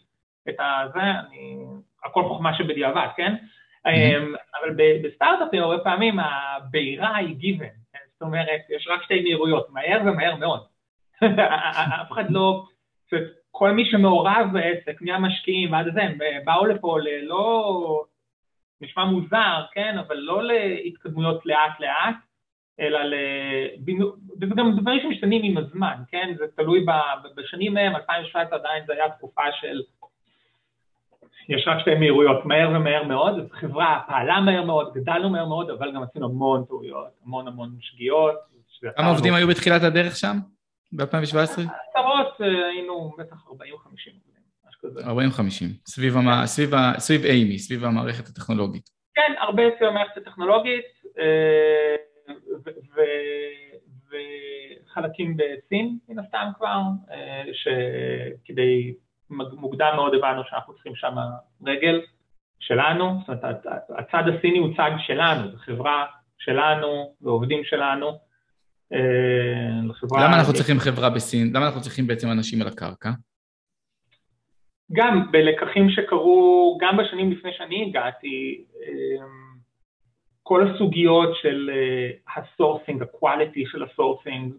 [0.50, 1.58] את הזה, אני...
[2.06, 3.36] הכל חוכמה שבדיעבד, כן?
[3.36, 4.38] Mm-hmm.
[4.62, 7.68] אבל בסטארט-אפים הרבה פעמים הבעירה היא גיוון?
[8.14, 10.64] זאת אומרת, יש רק שתי מהירויות, מהר ומהר מאוד.
[12.02, 12.66] אף אחד לא,
[13.52, 18.04] כל מי שמעורב בעסק, מהמשקיעים ועד זה, הם באו לפה ללא,
[18.82, 22.16] נשמע מוזר, כן, אבל לא להתקדמויות לאט לאט,
[22.80, 23.16] אלא ל...
[24.42, 26.86] וזה גם דברים שמשתנים עם הזמן, כן, זה תלוי
[27.36, 29.82] בשנים מהם, 2017 עדיין זה היה תקופה של
[31.50, 35.92] יש רק שתי מהירויות, מהר ומהר מאוד, חברה פעלה מהר מאוד, גדלנו מהר מאוד, אבל
[35.96, 38.36] גם עשינו המון טעויות, המון המון שגיאות.
[38.96, 40.38] כמה עובדים היו בתחילת הדרך שם,
[40.92, 41.36] ב-2017?
[41.36, 44.38] עשרות, אה, היינו בטח 40-50 עובדים,
[44.98, 48.90] 40-50, סביב, סביב אימי, סביב המערכת הטכנולוגית.
[49.16, 50.86] כן, הרבה סביב המערכת הטכנולוגית,
[51.20, 51.96] אה,
[54.86, 56.82] וחלקים בסין, מן הסתם כבר,
[57.12, 58.94] אה, שכדי...
[59.30, 61.16] מוקדם מאוד הבנו שאנחנו צריכים שם
[61.66, 62.02] רגל
[62.60, 66.06] שלנו, זאת אומרת הצד הסיני הוא צד שלנו, זו חברה
[66.38, 68.08] שלנו ועובדים שלנו.
[68.94, 71.52] אה, למה אנחנו צריכים חברה בסין?
[71.54, 73.10] למה אנחנו צריכים בעצם אנשים על הקרקע?
[74.92, 79.26] גם בלקחים שקרו, גם בשנים לפני שאני הגעתי, אה,
[80.44, 81.70] כל הסוגיות של
[82.36, 84.54] ה sourcing, ה quality של ה sourcing,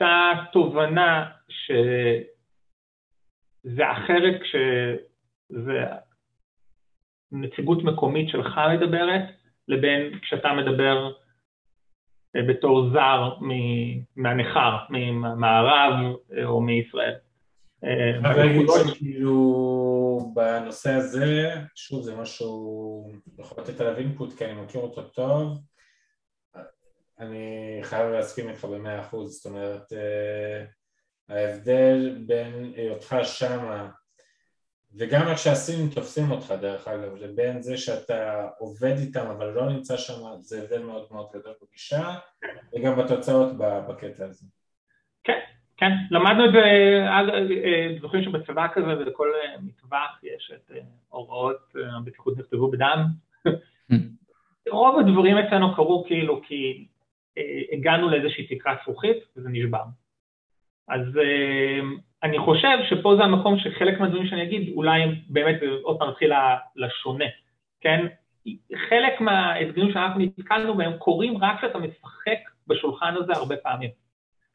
[0.00, 2.22] הייתה תובנה שזה
[3.92, 5.84] אחרת כשזה
[7.32, 9.22] נציגות מקומית שלך מדברת,
[9.68, 11.12] לבין כשאתה מדבר
[12.36, 13.34] אה, בתור זר
[14.16, 17.14] מהנכר, ממערב אה, או מישראל.
[17.84, 24.60] אה, אבל להגיד שכאילו בנושא הזה, שוב זה משהו, יכול לתת עליו אינפוט כי אני
[24.60, 25.58] מכיר אותו טוב,
[27.18, 29.92] אני חייב להסכים איתך במאה אחוז, זאת אומרת
[31.28, 33.90] ההבדל בין היותך שמה
[34.98, 39.96] וגם איך שהסינים תופסים אותך דרך אגב, לבין זה שאתה עובד איתם אבל לא נמצא
[39.96, 42.14] שם, זה הבדל מאוד מאוד גדול בגישה
[42.74, 44.46] וגם בתוצאות בקטע הזה.
[45.24, 45.38] כן,
[45.76, 46.58] כן, למדנו את זה,
[47.64, 53.04] אה, זוכרים שבצבא כזה ובכל אה, מטווח יש את אה, הוראות הבטיחות נכתבו בדם.
[54.70, 56.86] רוב הדברים אצלנו קרו כאילו כי
[57.72, 59.82] הגענו לאיזושהי תקרת זכוכית וזה נשבר.
[60.88, 61.84] אז uh,
[62.22, 66.32] אני חושב שפה זה המקום שחלק מהדברים שאני אגיד, אולי באמת, עוד פעם נתחיל
[66.76, 67.24] לשונה,
[67.80, 68.06] כן?
[68.88, 73.90] חלק מהאתגרים שאנחנו נתקלנו בהם קורים רק כשאתה משחק בשולחן הזה הרבה פעמים.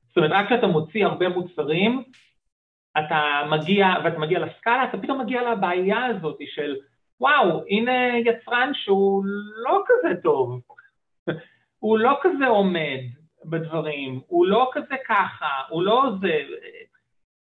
[0.08, 2.04] זאת אומרת, רק כשאתה מוציא הרבה מוצרים,
[2.98, 6.76] אתה מגיע, ואתה מגיע לסקאלה, אתה פתאום מגיע לבעיה הזאת של,
[7.20, 9.24] וואו, הנה יצרן שהוא
[9.65, 10.62] לא כזה טוב,
[11.80, 13.00] הוא לא כזה עומד,
[13.46, 16.39] בדברים, הוא לא כזה ככה, הוא לא זה...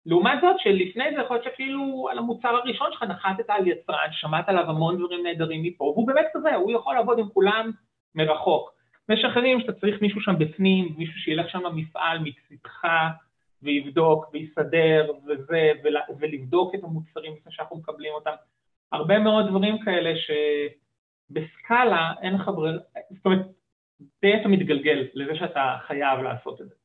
[0.05, 4.49] לעומת זאת שלפני זה יכול להיות שכאילו על המוצר הראשון שלך נחתת על יצרן, שמעת
[4.49, 7.71] עליו המון דברים נהדרים מפה, והוא באמת כזה, הוא יכול לעבוד עם כולם
[8.15, 8.71] מרחוק.
[9.09, 12.85] יש אחרים שאתה צריך מישהו שם בפנים, מישהו שילך שם למפעל מצדך
[13.63, 15.71] ויבדוק ויסדר וזה,
[16.19, 18.31] ולבדוק את המוצרים לפני שאנחנו מקבלים אותם.
[18.91, 20.13] הרבה מאוד דברים כאלה
[21.29, 22.77] שבסקאלה אין לך ברירה,
[23.09, 23.45] זאת אומרת,
[24.19, 26.75] אתה מתגלגל לזה שאתה חייב לעשות את זה.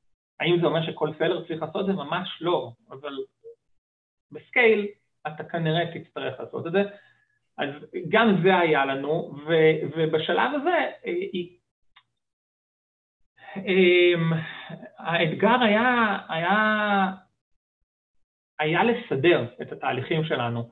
[0.41, 1.93] האם זה אומר שכל סלר צריך לעשות את זה?
[1.93, 3.15] ממש לא, אבל
[4.33, 4.87] בסקייל
[5.27, 6.83] אתה כנראה תצטרך לעשות את זה.
[7.59, 7.69] אז
[8.09, 9.53] גם זה היה לנו, ו,
[9.97, 10.91] ובשלב הזה
[13.57, 14.33] אמ,
[14.99, 17.07] האתגר היה, היה,
[18.59, 20.71] היה לסדר את התהליכים שלנו,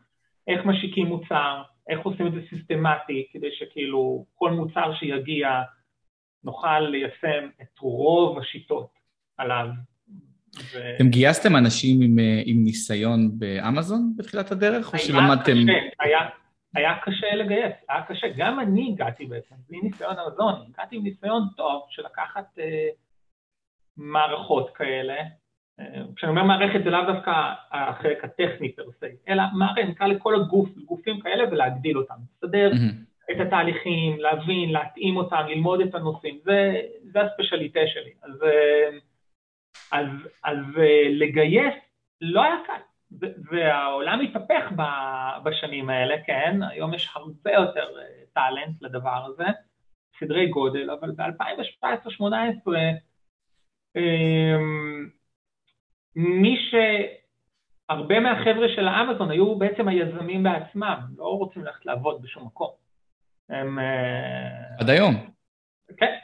[0.49, 5.63] איך משיקים מוצר, איך עושים את זה סיסטמטי, כדי שכאילו כל מוצר שיגיע
[6.45, 8.91] נוכל ליישם את רוב השיטות
[9.39, 9.67] עליו.
[10.57, 10.97] ו...
[10.97, 15.53] אתם גייסתם אנשים עם, אה, עם ניסיון באמזון בתחילת הדרך, או שלמדתם...
[15.53, 16.19] קשה, היה,
[16.75, 18.27] היה קשה לגייס, היה קשה.
[18.37, 22.89] גם אני הגעתי בעצם, בלי ניסיון אמזון, הגעתי עם ניסיון טוב של לקחת אה,
[23.97, 25.15] מערכות כאלה,
[26.17, 27.31] כשאני אומר מערכת זה לאו דווקא
[27.73, 28.83] החלק הטכני פר
[29.29, 33.12] אלא מערכת, נקרא לכל הגוף, גופים כאלה ולהגדיל אותם, לסדר mm-hmm.
[33.31, 38.13] את התהליכים, להבין, להתאים אותם, ללמוד את הנושאים, זה, זה הספיישליטה שלי.
[38.23, 38.45] אז,
[39.93, 40.07] אז,
[40.45, 40.59] אז
[41.11, 41.75] לגייס
[42.21, 42.83] לא היה קל,
[43.51, 44.73] והעולם התהפך
[45.45, 47.89] בשנים האלה, כן, היום יש הרבה יותר
[48.33, 49.45] טאלנט לדבר הזה,
[50.21, 52.69] סדרי גודל, אבל ב-2017-2018
[56.17, 62.82] מי שהרבה מהחבר'ה של האמזון היו בעצם היזמים בעצמם, לא רוצים ללכת לעבוד בשום מקום.
[63.53, 63.79] הם...
[63.79, 65.15] אה, עד היום.
[65.97, 66.15] כן,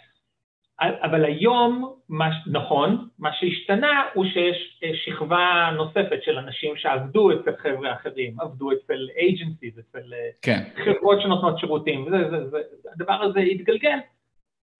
[0.80, 7.56] אבל היום, מה, נכון, מה שהשתנה הוא שיש אה, שכבה נוספת של אנשים שעבדו אצל
[7.56, 10.62] חבר'ה אחרים, עבדו אצל agencies, אצל אה, כן.
[10.84, 12.58] חברות שנותנות שירותים, זה, זה, זה,
[12.94, 13.98] הדבר הזה התגלגל,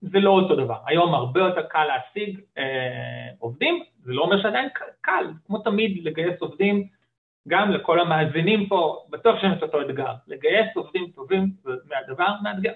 [0.00, 0.76] זה לא אותו דבר.
[0.86, 4.68] היום הרבה יותר קל להשיג אה, עובדים, זה לא אומר שעדיין
[5.00, 6.88] קל, כמו תמיד לגייס עובדים,
[7.48, 12.72] גם לכל המאזינים פה, בטוח שהם את אותו אתגר, לגייס עובדים טובים זה מהדבר מאתגר.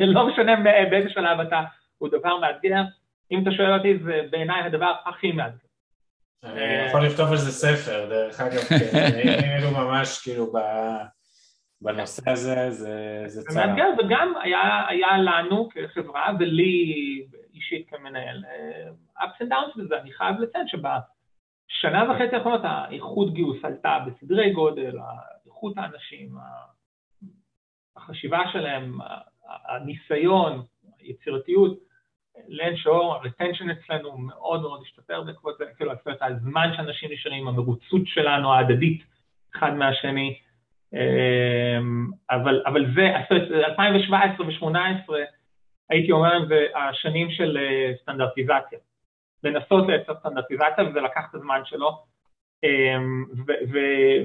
[0.00, 0.56] לא משנה
[0.90, 1.62] באיזה שלב אתה,
[1.98, 2.82] הוא דבר מאתגר,
[3.30, 5.68] אם אתה שואל אותי זה בעיניי הדבר הכי מאתגר.
[6.44, 10.52] אני יכול לכתוב על זה ספר, דרך אגב, כאילו ממש כאילו
[11.80, 13.52] בנושא הזה, זה, זה צער.
[13.52, 16.94] זה מאתגר, וגם היה, היה לנו כחברה, ולי
[17.54, 20.68] אישית כמנהל, אה, ups and downs בזה, אני חייב לציין
[21.80, 24.96] שבשנה וחצי האחרונות האיכות גיוס עלתה בסדרי גודל,
[25.46, 26.28] איכות האנשים,
[27.96, 28.98] החשיבה שלהם,
[29.68, 30.62] הניסיון,
[30.98, 31.78] היצירתיות,
[32.48, 38.52] לאין שור, הרטנשן אצלנו מאוד מאוד השתפר בעקבות זה, כאילו, הזמן שאנשים נשארים, המרוצות שלנו
[38.52, 39.02] ההדדית
[39.54, 40.38] אחד מהשני,
[40.92, 43.16] אמ, אבל, אבל זה,
[43.66, 45.12] 2017 ו-2018,
[45.90, 48.78] הייתי אומר, זה השנים של אה, סטנדרטיזציה.
[49.44, 52.04] לנסות לייצר סטנדרטיזציה, וזה לקח את הזמן שלו,
[52.64, 53.24] אמ,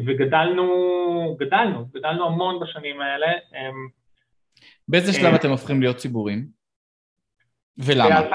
[0.05, 3.27] וגדלנו, גדלנו, גדלנו המון בשנים האלה.
[3.31, 3.87] אמ,
[4.87, 6.47] באיזה אה, שלב אתם הופכים להיות ציבורים?
[7.77, 8.29] ולמה?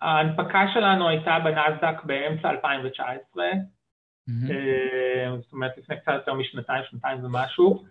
[0.00, 3.44] ההנפקה שלנו הייתה בנסדק באמצע 2019,
[4.50, 7.84] אה, זאת אומרת לפני קצת יותר משנתיים, שנתיים ומשהו.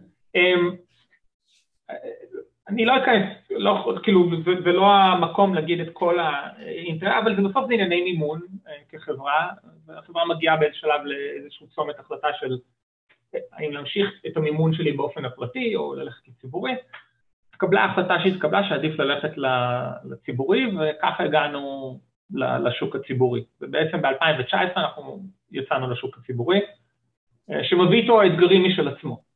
[2.70, 4.30] אני לא אכנס, לא, כאילו,
[4.64, 9.50] זה לא המקום להגיד את כל האינטרנט, אבל זה בסוף זה ענייני מימון אה, כחברה,
[9.86, 12.58] והחברה מגיעה באיזה שלב לאיזשהו צומת החלטה של
[13.54, 16.72] האם להמשיך את המימון שלי באופן הפרטי או ללכת לציבורי.
[17.50, 19.32] התקבלה החלטה שהתקבלה שעדיף ללכת
[20.04, 22.00] לציבורי, וככה הגענו
[22.34, 23.44] לשוק הציבורי.
[23.62, 25.20] ובעצם ב-2019 אנחנו
[25.52, 26.60] יצאנו לשוק הציבורי,
[27.52, 29.31] אה, שמביא איתו אתגרים משל עצמו.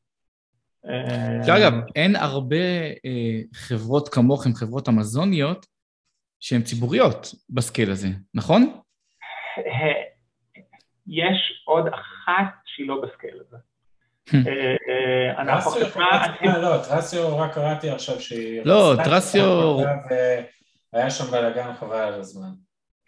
[1.46, 2.66] שאגב, אין הרבה
[3.06, 5.66] אה, חברות כמוכם, חברות אמזוניות,
[6.40, 8.80] שהן ציבוריות בסקייל הזה, נכון?
[9.58, 9.64] אה,
[11.08, 13.58] יש עוד אחת שהיא לא בסקייל הזה.
[15.38, 16.28] אנחנו חברה...
[16.62, 18.62] לא, טרסיו, רק קראתי עכשיו שהיא...
[18.66, 19.78] לא, טרסיו...
[20.94, 22.50] היה שם בלאגן חבל על הזמן.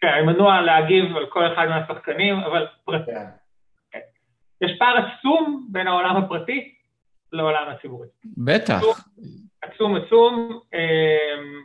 [0.00, 3.10] כן, אני מנוע להגיב על כל אחד מהשחקנים, אבל פרטי.
[3.92, 3.98] כן.
[4.64, 6.74] יש פער עצום בין העולם הפרטי
[7.32, 8.08] לעולם הציבורי.
[8.36, 8.80] בטח.
[9.62, 10.60] עצום עצום.
[10.74, 11.62] אמ,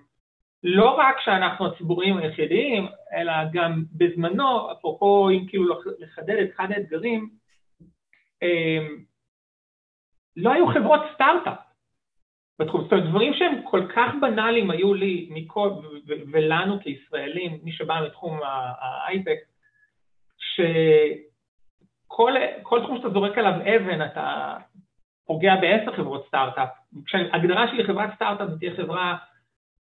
[0.64, 7.30] לא רק שאנחנו הציבוריים היחידים, אלא גם בזמנו, אפרופו אם כאילו לחדד את אחד האתגרים,
[8.42, 8.98] אמ,
[10.38, 11.58] לא היו חברות סטארט-אפ.
[12.60, 15.70] בתחום, זאת אומרת, דברים שהם כל כך בנאליים היו לי מכל,
[16.08, 18.40] ולנו כישראלים, מי שבא מתחום
[18.80, 19.38] ההייטק,
[20.38, 22.34] שכל
[22.84, 24.58] תחום שאתה זורק עליו אבן, אתה
[25.28, 26.70] פוגע בעשר חברות סטארט-אפ.
[27.34, 29.16] הגדרה שלי חברת סטארט-אפ תהיה חברה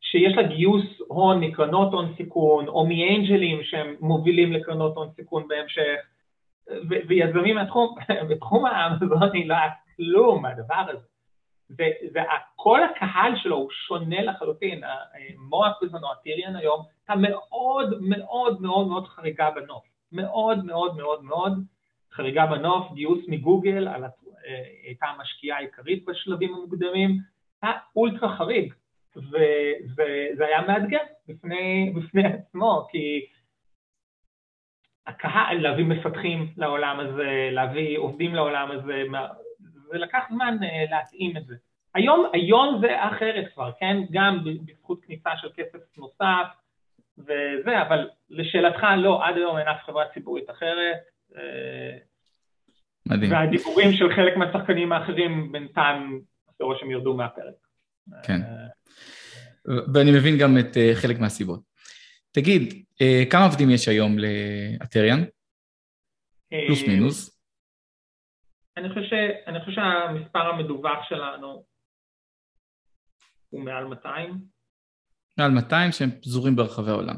[0.00, 6.00] שיש לה גיוס הון מקרנות הון סיכון, או מאנג'לים שהם מובילים לקרנות הון סיכון בהמשך,
[7.08, 7.94] ויזמים מהתחום,
[8.30, 11.06] בתחום האמזוני לא היה כלום מהדבר הזה.
[11.70, 14.80] וכל הקהל שלו הוא שונה לחלוטין,
[15.48, 21.58] מוח בזמנו, הטיריאן היום, הייתה מאוד מאוד מאוד מאוד חריגה בנוף, מאוד מאוד מאוד מאוד
[22.12, 24.04] חריגה בנוף, גיוס מגוגל, על,
[24.82, 27.18] הייתה המשקיעה העיקרית בשלבים המוקדמים,
[27.62, 28.74] היה אולטרה חריג,
[29.16, 33.26] וזה היה מאתגר בפני, בפני עצמו, כי
[35.06, 39.02] הקהל, להביא מפתחים לעולם הזה, להביא עובדים לעולם הזה,
[39.90, 41.54] ולקח זמן אה, להתאים את זה.
[41.94, 43.96] היום, היום זה אחרת כבר, כן?
[44.10, 46.46] גם בזכות כניסה של כסף נוסף
[47.18, 50.98] וזה, אבל לשאלתך, לא, עד היום אין אף חברה ציבורית אחרת.
[53.10, 53.32] אה, מדהים.
[53.32, 56.20] והדיבורים של חלק מהשחקנים האחרים בינתיים,
[56.60, 57.54] רואה שהם ירדו מהפרק.
[58.22, 58.40] כן.
[59.94, 61.60] ואני מבין גם את אה, חלק מהסיבות.
[62.32, 65.24] תגיד, אה, כמה עובדים יש היום לאתריאן?
[66.66, 67.40] פלוס אה, מינוס.
[68.76, 69.16] אני חושב.
[69.46, 71.64] אני חושב שהמספר המדווח שלנו
[73.50, 74.34] הוא מעל 200.
[75.38, 77.14] מעל 200 שהם פזורים ברחבי העולם.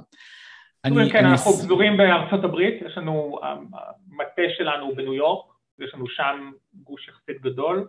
[0.85, 1.33] אני, כן, אני...
[1.33, 7.41] אנחנו פזורים בארצות הברית, יש לנו, המטה שלנו בניו יורק, יש לנו שם גוש יחסית
[7.41, 7.89] גדול,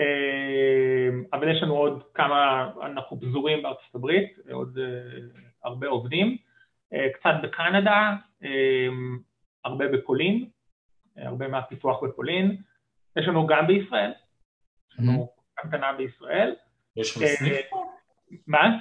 [0.00, 4.78] אה, אבל יש לנו עוד כמה, אנחנו פזורים בארצות הברית, עוד
[5.64, 6.36] הרבה עובדים,
[7.14, 8.14] קצת בקנדה,
[9.64, 10.48] הרבה בפולין,
[11.16, 12.56] הרבה מהפיתוח בפולין,
[13.16, 14.12] יש לנו גם בישראל,
[14.92, 16.54] יש לנו קטנה בישראל.
[16.96, 17.92] יש לכם סניף פה?
[18.46, 18.78] מה?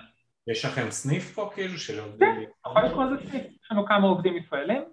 [0.47, 2.35] יש לכם סניף פה כאילו של עובדים?
[2.35, 4.83] כן, יכול לקרוא לזה סניף, יש לנו כמה עובדים ישראלים,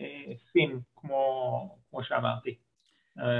[0.00, 2.54] וסין, כמו שאמרתי.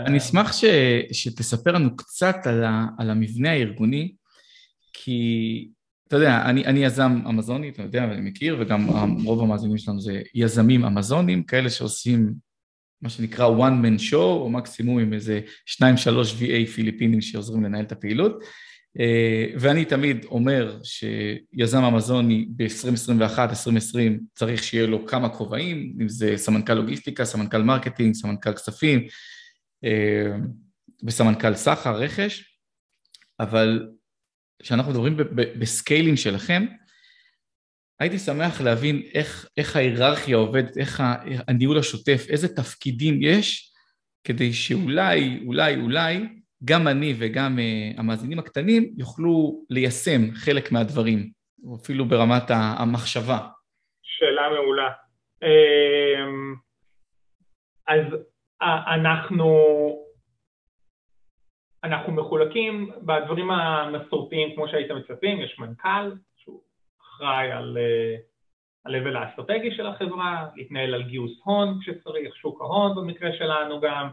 [0.06, 0.64] אני אשמח ש,
[1.12, 4.14] שתספר לנו קצת על, ה, על המבנה הארגוני,
[4.92, 5.68] כי
[6.08, 8.86] אתה יודע, אני, אני יזם אמזוני, אתה יודע, ואני מכיר, וגם
[9.24, 12.34] רוב המאזינים שלנו זה יזמים אמזונים, כאלה שעושים
[13.02, 17.84] מה שנקרא one man show, או מקסימום עם איזה שניים שלוש VA פיליפינים שעוזרים לנהל
[17.84, 18.44] את הפעילות.
[19.00, 26.36] אה, ואני תמיד אומר שיזם אמזוני ב-2021, 2020 צריך שיהיה לו כמה כובעים, אם זה
[26.36, 29.06] סמנכ"ל לוגיסטיקה, סמנכ"ל marketing, סמנכ"ל כספים
[29.84, 30.36] אה,
[31.06, 32.58] וסמנכ"ל סחר, רכש,
[33.40, 33.88] אבל
[34.62, 35.16] כשאנחנו מדברים
[35.58, 36.66] ב scaling שלכם,
[38.00, 41.02] הייתי שמח להבין איך, איך ההיררכיה עובדת, איך
[41.48, 43.72] הניהול השוטף, איזה תפקידים יש,
[44.24, 46.28] כדי שאולי, אולי, אולי,
[46.64, 51.30] גם אני וגם uh, המאזינים הקטנים יוכלו ליישם חלק מהדברים,
[51.64, 53.38] או אפילו ברמת המחשבה.
[54.02, 54.90] שאלה מעולה.
[55.42, 56.54] אמ,
[57.86, 58.04] אז
[58.94, 59.54] אנחנו
[61.84, 66.60] אנחנו מחולקים בדברים המסורתיים כמו שהייתם מצפים, יש מנכ"ל שהוא
[67.00, 67.78] אחראי על
[68.86, 74.08] ה-level האסטרטגי של החברה, להתנהל על גיוס הון כשצריך, שוק ההון במקרה שלנו גם,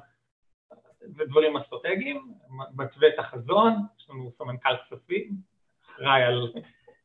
[1.17, 2.33] ודברים אסטרטגיים,
[2.75, 5.31] מתווה את החזון, יש לנו סמנכ"ל כספים,
[5.85, 6.51] אחראי על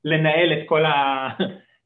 [0.04, 1.28] לנהל את כל, ה...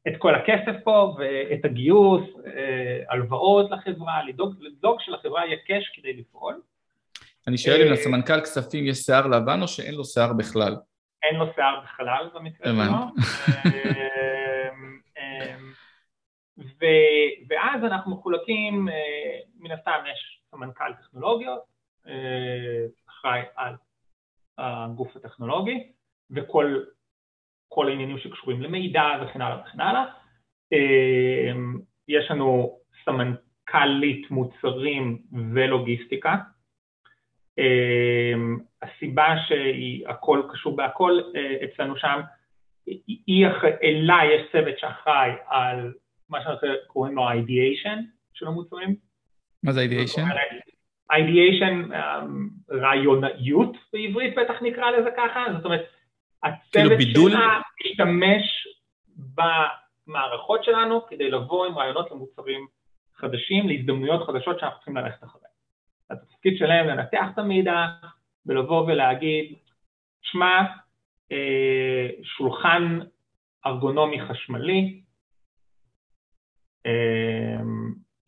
[0.07, 6.13] את כל הכסף פה ואת הגיוס, אה, הלוואות לחברה, לדאוג, לדאוג שלחברה יהיה קאש כדי
[6.13, 6.61] לפעול.
[7.47, 10.75] אני שואל אם אה, לסמנכ"ל כספים יש שיער לבן או שאין לו שיער בכלל?
[11.23, 12.81] אין לו שיער בכלל במקרה שלו.
[13.65, 15.71] אמ, אמ,
[17.49, 18.93] ואז אנחנו מחולקים, אה,
[19.59, 21.70] מן הסתם יש סמנכ"ל טכנולוגיות, אה,
[23.09, 23.75] אחראי על
[24.57, 25.91] הגוף הטכנולוגי,
[26.31, 30.05] וכל העניינים שקשורים למידע וכן הלאה וכן הלאה.
[30.71, 35.21] אמ, יש לנו סמנכ"לית מוצרים
[35.53, 36.35] ולוגיסטיקה,
[37.57, 42.21] אמ, הסיבה שהכל קשור בהכל אה, אצלנו שם,
[43.27, 43.45] היא
[43.83, 45.93] אלה יש צוות שאחראי על
[46.29, 47.99] מה שאנחנו קוראים לו ideation
[48.33, 48.95] של המוצרים.
[49.63, 50.21] מה זה ideation?
[51.11, 55.85] Ideation, אמ, רעיוניות בעברית בטח נקרא לזה ככה, זאת אומרת,
[56.71, 58.67] כאילו הצוות שלה משתמש
[59.17, 62.67] במערכות שלנו כדי לבוא עם רעיונות למוצרים
[63.15, 65.51] חדשים, להזדמנויות חדשות שאנחנו צריכים ללכת אחריהן.
[66.09, 67.85] התפקיד שלהם לנתח את המידע
[68.45, 69.55] ולבוא ולהגיד,
[70.21, 70.61] שמע,
[71.31, 72.99] אה, שולחן
[73.65, 75.01] ארגונומי חשמלי,
[76.85, 77.61] אה,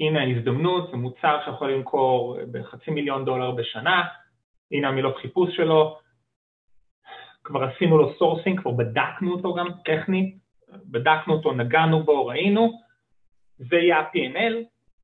[0.08, 4.04] הנה ההזדמנות, זה מוצר שיכול למכור בחצי מיליון דולר בשנה,
[4.72, 5.98] הנה המילות חיפוש שלו,
[7.44, 10.36] כבר עשינו לו sourcing, כבר בדקנו אותו גם טכנית,
[10.86, 12.80] בדקנו אותו, נגענו בו, ראינו,
[13.58, 14.54] זה יהיה ה-P&L,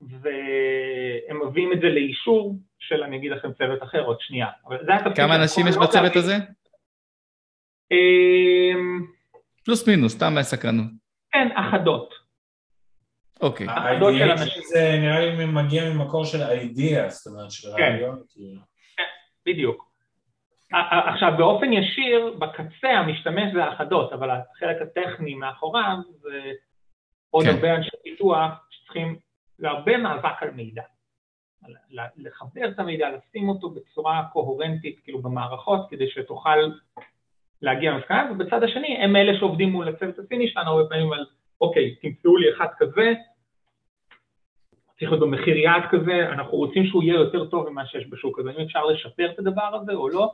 [0.01, 4.47] והם מביאים את זה לאישור של, אני אגיד לכם, צוות אחר עוד שנייה.
[5.15, 6.35] כמה אנשים יש בצוות הזה?
[7.91, 9.05] אמ,
[9.65, 10.85] פלוס מינוס, סתם מהסקרנות.
[11.31, 12.13] כן, אחדות.
[13.41, 13.67] אוקיי.
[13.69, 14.63] אחדות של אנשים.
[14.63, 17.83] זה נראה לי מגיע ממקור של idea, זאת אומרת, של כן.
[17.83, 18.21] רעיון.
[18.29, 18.61] כאילו.
[18.97, 19.03] כן,
[19.45, 19.89] בדיוק.
[21.13, 26.51] עכשיו, באופן ישיר, בקצה המשתמש זה אחדות, אבל החלק הטכני מאחוריו זה
[27.29, 27.51] עוד כן.
[27.51, 29.19] הרבה אנשי פיתוח שצריכים,
[29.57, 30.83] זה הרבה מאבק על מידע.
[32.17, 36.57] לחבר את המידע, לשים אותו בצורה קוהרנטית, כאילו במערכות, כדי שתוכל
[37.61, 41.25] להגיע למסקנה, ובצד השני הם אלה שעובדים מול הצוות הסיני שלנו הרבה פעמים על,
[41.61, 43.13] אוקיי, תמצאו לי אחד כזה,
[44.99, 48.51] צריך להיות במחיר יעד כזה, אנחנו רוצים שהוא יהיה יותר טוב ממה שיש בשוק הזה,
[48.51, 50.31] אם אפשר לשפר את הדבר הזה או לא,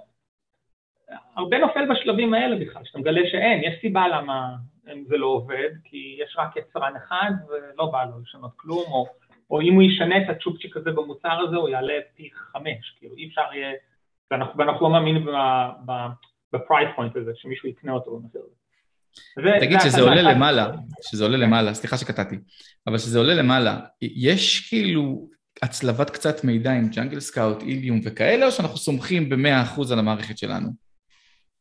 [1.36, 6.17] הרבה נופל בשלבים האלה בכלל, שאתה מגלה שאין, יש סיבה למה זה לא עובד, כי
[6.19, 9.05] יש רק יצרן אחד ולא בא לו לשנות כלום, או
[9.49, 13.28] או אם הוא ישנה את הצ'ופצ'יק הזה במוצר הזה, הוא יעלה פי חמש, כאילו אי
[13.28, 13.73] אפשר יהיה,
[14.32, 15.28] ואנחנו, ואנחנו לא מאמינים
[16.53, 18.64] בפרייס פוינט הזה, שמישהו יקנה אותו במחיר הזה.
[19.59, 20.68] תגיד שזה עולה למעלה,
[21.01, 22.36] שזה עולה למעלה, סליחה שקטעתי,
[22.88, 25.28] אבל שזה עולה למעלה, יש כאילו
[25.61, 30.38] הצלבת קצת מידע עם ג'אנגל סקאוט, איליום וכאלה, או שאנחנו סומכים במאה אחוז על המערכת
[30.38, 30.70] שלנו?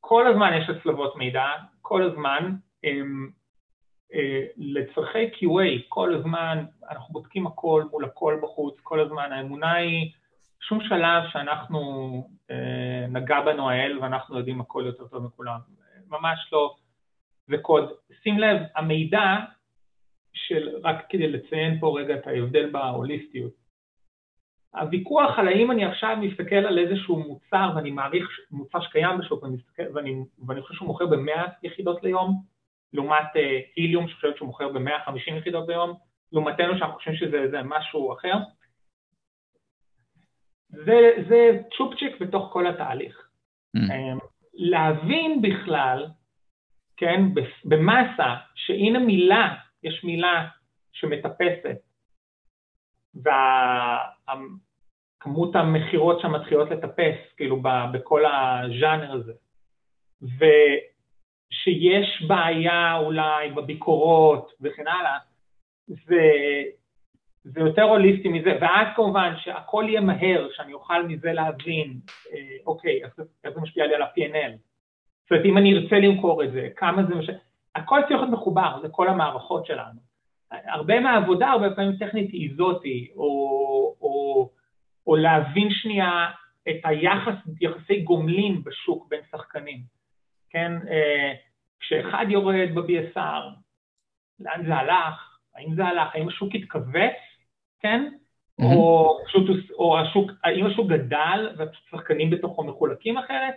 [0.01, 1.45] כל הזמן יש הצלבות מידע,
[1.83, 2.55] כל הזמן.
[4.15, 10.11] אה, לצורכי QA, כל הזמן אנחנו בודקים הכל מול הכל בחוץ, כל הזמן האמונה היא
[10.61, 11.81] שום שלב שאנחנו
[12.51, 15.59] אה, נגע בנו האל ואנחנו יודעים הכל יותר טוב מכולם,
[16.09, 16.75] ממש לא,
[17.47, 17.93] זה קוד.
[18.23, 19.37] שים לב, המידע
[20.33, 23.65] של, רק כדי לציין פה רגע את ההבדל בהוליסטיות,
[24.75, 29.57] הוויכוח על האם אני עכשיו מסתכל על איזשהו מוצר ואני מעריך מוצר שקיים בשוק ואני,
[29.57, 32.43] מסתכל, ואני, ואני חושב שהוא מוכר במאה יחידות ליום,
[32.93, 33.27] לעומת
[33.77, 35.95] היליום שחושבת שהוא מוכר ב-150 יחידות ביום,
[36.33, 38.35] לעומתנו שאנחנו חושבים שזה משהו אחר.
[40.69, 43.29] זה, זה צ'ופצ'יק בתוך כל התהליך.
[43.77, 43.81] Mm.
[44.55, 46.07] להבין בכלל,
[46.97, 47.21] כן,
[47.65, 50.49] במסה, שהנה מילה, יש מילה
[50.93, 51.79] שמטפסת,
[55.21, 59.33] וכמות המכירות שם מתחילות לטפס, כאילו, בכל הז'אנר הזה,
[60.23, 65.19] ושיש בעיה אולי בביקורות וכן הלאה,
[65.87, 66.23] זה,
[67.45, 72.01] זה יותר הוליסטי מזה, ואז כמובן שהכל יהיה מהר, שאני אוכל מזה להבין,
[72.33, 73.15] אה, אוקיי, איך
[73.55, 74.74] זה משפיע לי על ה-P&L.
[75.25, 77.35] זאת אומרת, אם אני ארצה למכור את זה, כמה זה משפיע,
[77.75, 80.01] הכל צריך להיות מחובר לכל המערכות שלנו.
[80.51, 83.25] הרבה מהעבודה, הרבה פעמים טכנית היא זאתי, או,
[84.01, 84.51] או,
[85.07, 86.31] או להבין שנייה
[86.69, 89.81] את היחס, יחסי גומלין בשוק בין שחקנים,
[90.51, 90.73] כן?
[90.91, 91.33] אה,
[91.81, 93.45] כשאחד יורד ב-BSR,
[94.41, 95.39] לאן זה הלך?
[95.55, 96.15] האם זה הלך?
[96.15, 97.17] האם השוק התכווץ?
[97.81, 98.09] כן?
[98.61, 98.65] Mm-hmm.
[98.65, 103.55] או, פשוט, או השוק, האם השוק גדל והשחקנים בתוכו מחולקים אחרת?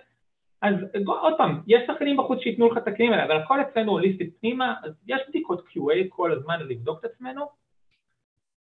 [0.61, 0.75] אז
[1.07, 4.73] עוד פעם, יש שחקנים בחוץ שייתנו לך את הכלים האלה, אבל הכל אצלנו הוליסטית פנימה,
[4.83, 7.49] אז יש בדיקות QA כל הזמן לבדוק את עצמנו.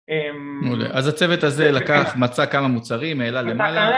[0.08, 3.96] אמ, מעולה, אז הצוות הזה לקח, מצא כמה מוצרים, העלה למעלה.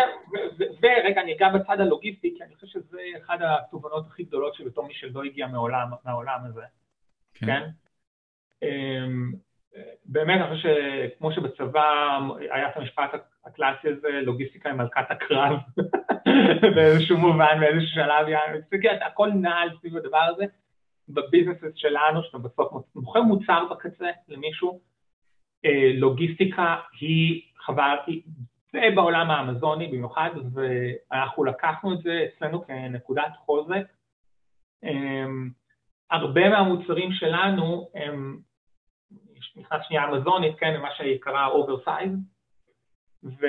[0.58, 4.94] ורגע, אני אגע בצד הלוגיסטי, כי אני חושב שזה אחד התובנות הכי גדולות שבתור מי
[4.94, 5.46] שלא הגיע
[6.04, 6.62] מהעולם הזה,
[7.34, 7.62] כן?
[10.04, 10.68] באמת, אני חושב
[11.14, 12.18] שכמו שבצבא
[12.50, 13.10] היה את המשפט
[13.44, 15.56] הקלאסי הזה, לוגיסטיקה היא מלכת הקרב,
[16.76, 18.26] באיזשהו מובן, באיזשהו שלב,
[19.06, 20.44] הכל נעל סביב הדבר הזה.
[21.08, 24.80] בביזנסס שלנו, שאתה בסוף מוכר מוצר בקצה למישהו,
[25.64, 27.96] אה, לוגיסטיקה היא חבל,
[28.72, 33.86] זה בעולם האמזוני במיוחד, ואנחנו לקחנו את זה אצלנו כנקודת חוזק.
[34.84, 35.50] אמ,
[36.10, 38.38] הרבה מהמוצרים שלנו הם
[39.56, 42.12] נכנס שנייה, אמזונית, כן, מה שהיא קראה oversize,
[43.24, 43.40] וכבר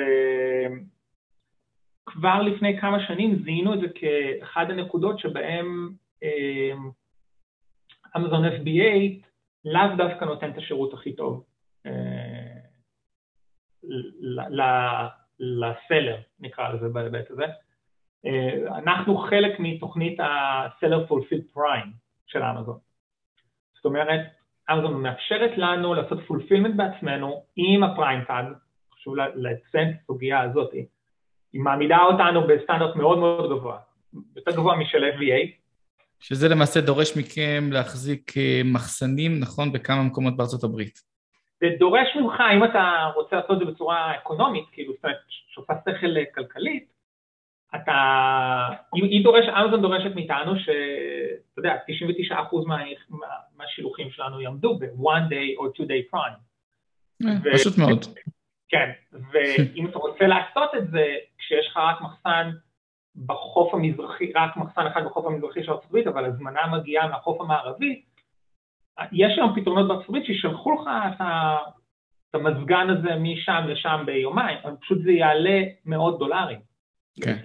[2.42, 5.90] לפני כמה שנים זיהינו את זה כאחד הנקודות שבהם
[8.18, 9.28] אמזון FBA
[9.66, 11.46] לאו דווקא נותן את השירות הכי טוב
[11.86, 12.58] אה,
[15.40, 17.46] לסלר, נקרא לזה בהיבט הזה.
[18.26, 21.90] אה, אנחנו חלק מתוכנית ה-Seller Fulfilled Prime
[22.28, 22.80] של אמזון.
[23.76, 24.37] זאת אומרת,
[24.72, 28.46] אמזון מאפשרת לנו לעשות fulfillment בעצמנו עם ה Prime tag,
[28.94, 30.72] חשוב לציין את הסוגיה הזאת,
[31.54, 33.78] היא מעמידה אותנו בסטנדרט מאוד מאוד גבוה,
[34.36, 35.52] יותר גבוה משל FBA.
[36.20, 41.00] שזה למעשה דורש מכם להחזיק אה, מחסנים, נכון, בכמה מקומות בארצות הברית.
[41.60, 44.94] זה דורש ממך, אם אתה רוצה לעשות את זה בצורה אקונומית, כאילו,
[45.48, 46.97] שעושה שכל כלכלית,
[47.76, 47.94] אתה,
[48.94, 51.76] היא דורש, אמזון דורשת מאיתנו שאתה יודע,
[52.32, 52.34] 99%
[52.68, 52.78] מה,
[53.10, 56.40] מה, מהשילוחים שלנו יעמדו ב-one day or two day prime.
[57.26, 58.06] אה, פשוט מאוד.
[58.70, 58.92] כן,
[59.32, 62.50] ואם אתה רוצה לעשות את זה כשיש לך רק מחסן
[63.26, 68.02] בחוף המזרחי, רק מחסן אחד בחוף המזרחי של ארצות הברית, אבל הזמנה מגיעה מהחוף המערבי,
[69.12, 71.22] יש היום פתרונות בארצות הברית שישלחו לך את,
[72.30, 76.60] את המזגן הזה משם לשם ביומיים, אבל פשוט זה יעלה מאות דולרים.
[77.22, 77.38] כן.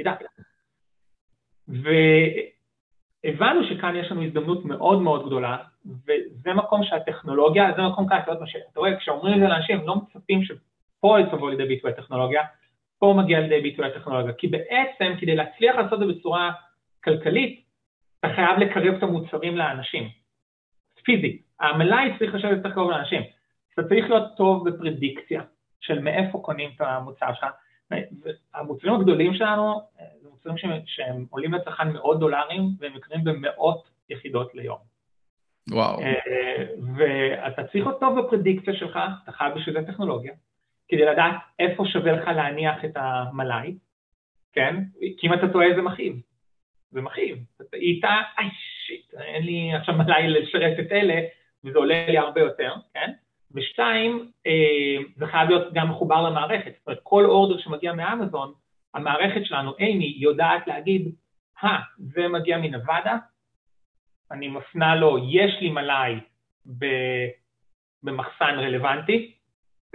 [3.25, 5.57] והבנו שכאן יש לנו הזדמנות מאוד מאוד גדולה,
[5.87, 11.19] וזה מקום שהטכנולוגיה, זה מקום כאן, אתה רואה, כשאומרים את זה לאנשים, לא מצפים שפה
[11.31, 12.43] תבוא לידי ביטוי הטכנולוגיה,
[12.99, 16.53] פה מגיע לידי ביטוי הטכנולוגיה, כי בעצם כדי להצליח לעשות את זה בצורה
[17.05, 17.65] כלכלית,
[18.21, 20.09] אתה חייב לקרב את המוצרים לאנשים,
[21.05, 23.23] פיזית, המלאי צריך לשבת יותר קרוב לאנשים,
[23.75, 25.43] אתה צריך להיות טוב בפרדיקציה
[25.81, 27.47] של מאיפה קונים את המוצר שלך,
[28.55, 29.81] המוצרים הגדולים שלנו
[30.23, 34.79] זה מוצרים שהם, שהם עולים לצרכן מאות דולרים והם יקרים במאות יחידות ליום.
[35.71, 36.01] וואו.
[36.01, 36.67] אה,
[36.97, 40.33] ואתה צריך טוב בפרדיקציה שלך, אתה חייב בשביל זה טכנולוגיה,
[40.89, 43.75] כדי לדעת איפה שווה לך להניח את המלאי,
[44.53, 44.77] כן?
[45.19, 46.21] כי אם אתה טועה זה מכאיב.
[46.91, 47.39] זה מכאיב.
[47.73, 48.49] היא איתה, איי
[48.87, 51.21] שיט, אין לי עכשיו מלאי לשרת את אלה,
[51.65, 53.13] וזה עולה לי הרבה יותר, כן?
[53.55, 56.73] ושתיים, אה, זה חייב להיות גם מחובר למערכת.
[56.79, 58.53] זאת אומרת, כל אורדר שמגיע מאמזון,
[58.95, 61.15] המערכת שלנו, אימי, יודעת להגיד,
[61.65, 63.17] אה, זה מגיע מנבדה,
[64.31, 66.15] אני מפנה לו, יש לי מלאי
[68.03, 69.35] במחסן רלוונטי,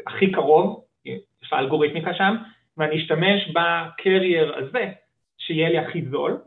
[0.08, 2.36] הכי קרוב, יש לה אלגוריתמיקה שם,
[2.78, 4.92] ואני אשתמש בקרייר הזה,
[5.38, 6.42] שיהיה לי הכי זול,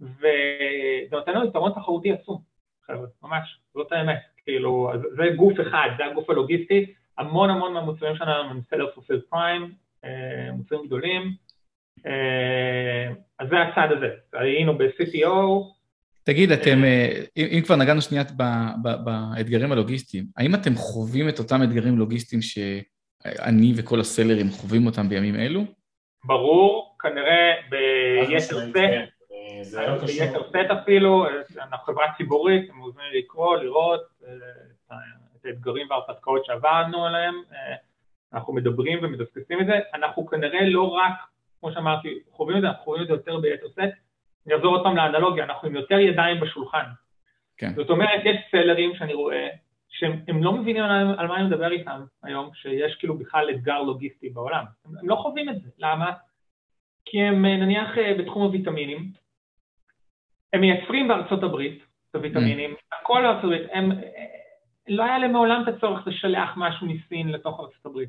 [0.00, 2.40] וזה נותן לנו יתרון תחרותי עצום,
[2.86, 4.37] חבר'ה, ממש, זאת האמת.
[4.48, 6.86] כאילו, זה גוף אחד, זה הגוף הלוגיסטי,
[7.18, 9.72] המון המון מהמוצרים שלנו הם סלר פופיל פריים,
[10.52, 11.32] מוצרים גדולים,
[12.06, 15.64] אה, אז זה הצד הזה, היינו ב-CTO.
[16.24, 18.24] תגיד, אתם, אה, אם כבר נגענו שנייה
[19.04, 25.36] באתגרים הלוגיסטיים, האם אתם חווים את אותם אתגרים לוגיסטיים שאני וכל הסלרים חווים אותם בימים
[25.36, 25.64] אלו?
[26.24, 28.76] ברור, כנררה ביתר סט.
[29.62, 30.26] זה לא קשור.
[30.26, 31.26] ביתר סט אפילו,
[31.56, 34.17] אנחנו חברה ציבורית, אתם מוזמנים לקרוא, לראות אה,
[35.36, 37.74] את האתגרים וההרפתקאות שעברנו עליהם, אה,
[38.32, 41.12] אנחנו מדברים ומדסקסים את זה, אנחנו כנראה לא רק,
[41.60, 43.98] כמו שאמרתי, חווים את זה, אנחנו חווים את זה יותר ביתר סט,
[44.46, 46.84] אני אחזור עוד פעם לאנלוגיה, אנחנו עם יותר ידיים בשולחן.
[47.56, 47.74] כן.
[47.74, 49.48] זאת אומרת, יש סלרים שאני רואה,
[49.88, 54.28] שהם לא מבינים על, על מה אני מדבר איתם היום, שיש כאילו בכלל אתגר לוגיסטי
[54.30, 54.64] בעולם.
[54.84, 56.12] הם, הם לא חווים את זה, למה?
[57.04, 59.12] כי הם נניח בתחום הוויטמינים,
[60.52, 62.74] הם מייצרים בארצות הברית הוויטמינים.
[62.92, 63.90] הכל בארצות הברית, הם,
[64.88, 68.08] לא היה להם מעולם את הצורך לשלח משהו מסין לתוך ארצות הברית.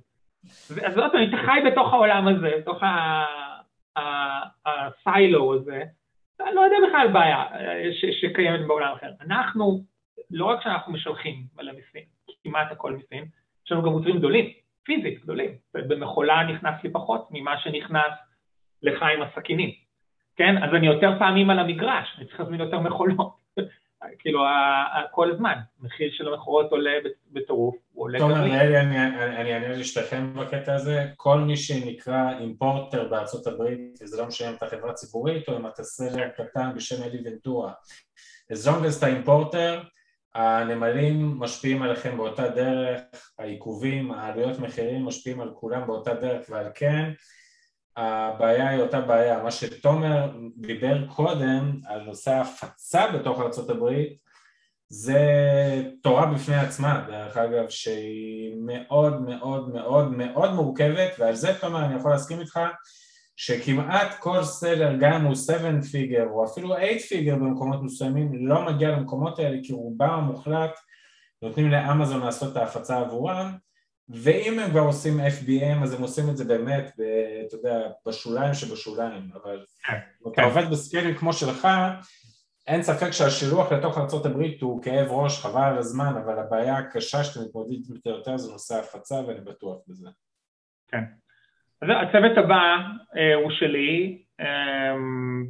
[0.86, 2.84] אז עוד פעם, אתה חי בתוך העולם הזה, בתוך
[4.66, 5.84] הסיילו הזה,
[6.36, 7.44] אתה לא יודע בכלל בעיה
[8.22, 9.12] שקיימת בעולם אחר.
[9.22, 9.84] אנחנו,
[10.32, 12.04] לא רק שאנחנו משלחים מלא מסין,
[12.44, 13.26] כמעט הכל מסין,
[13.66, 14.46] יש לנו גם מוצרים גדולים,
[14.84, 15.52] פיזית גדולים.
[15.74, 18.12] במכולה נכנס לי פחות ממה שנכנס
[18.84, 19.72] לך עם הסכינים.
[20.36, 20.64] כן?
[20.64, 23.39] אז אני יותר פעמים על המגרש, אני צריך להזמין יותר מכולות.
[24.20, 24.40] כאילו,
[25.12, 26.92] כל הזמן, מחיר של המכורות עולה
[27.32, 28.36] בטירוף, הוא עולה גם לי.
[28.36, 28.80] תומר,
[29.42, 34.54] אני אענה לשתיכם בקטע הזה, כל מי שנקרא אימפורטר בארצות הברית, וזה לא משנה אם
[34.54, 37.72] אתה חברה ציבורית או אם אתה סלר קטן בשם אלי ונטורה,
[38.54, 39.82] as long as אתה אימפורטר,
[40.36, 43.02] הנמלים משפיעים עליכם באותה דרך,
[43.40, 47.12] העיכובים, העלויות מחירים משפיעים על כולם באותה דרך, ועל כן,
[48.00, 53.94] הבעיה היא אותה בעיה, מה שתומר דיבר קודם על נושא ההפצה בתוך ארה"ב
[54.90, 55.22] זה
[56.04, 61.96] תורה בפני עצמה, דרך אגב, שהיא מאוד מאוד מאוד מאוד מורכבת ועל זה תומר אני
[61.96, 62.60] יכול להסכים איתך
[63.36, 68.66] שכמעט כל סלר, גם אם הוא 7 פיגר או אפילו 8 פיגר במקומות מסוימים לא
[68.66, 70.80] מגיע למקומות האלה כי רובם המוחלט
[71.42, 73.58] נותנים לאמזון לעשות את ההפצה עבורם
[74.10, 77.02] ואם הם כבר עושים FBM אז הם עושים את זה באמת, ב,
[77.48, 80.44] אתה יודע, בשוליים שבשוליים, אבל כן, אתה כן.
[80.44, 81.68] עובד בסקיילים כמו שלך,
[82.68, 87.46] אין ספק שהשילוח לתוך ארה"ב הוא כאב ראש, חבל על הזמן, אבל הבעיה הקשה שאתם
[87.46, 90.10] מתמודדים איתה יותר זה נושא ההפצה ואני בטוח בזה.
[90.88, 91.04] כן.
[91.82, 92.76] אז הצוות הבא
[93.18, 94.96] אה, הוא שלי, אה,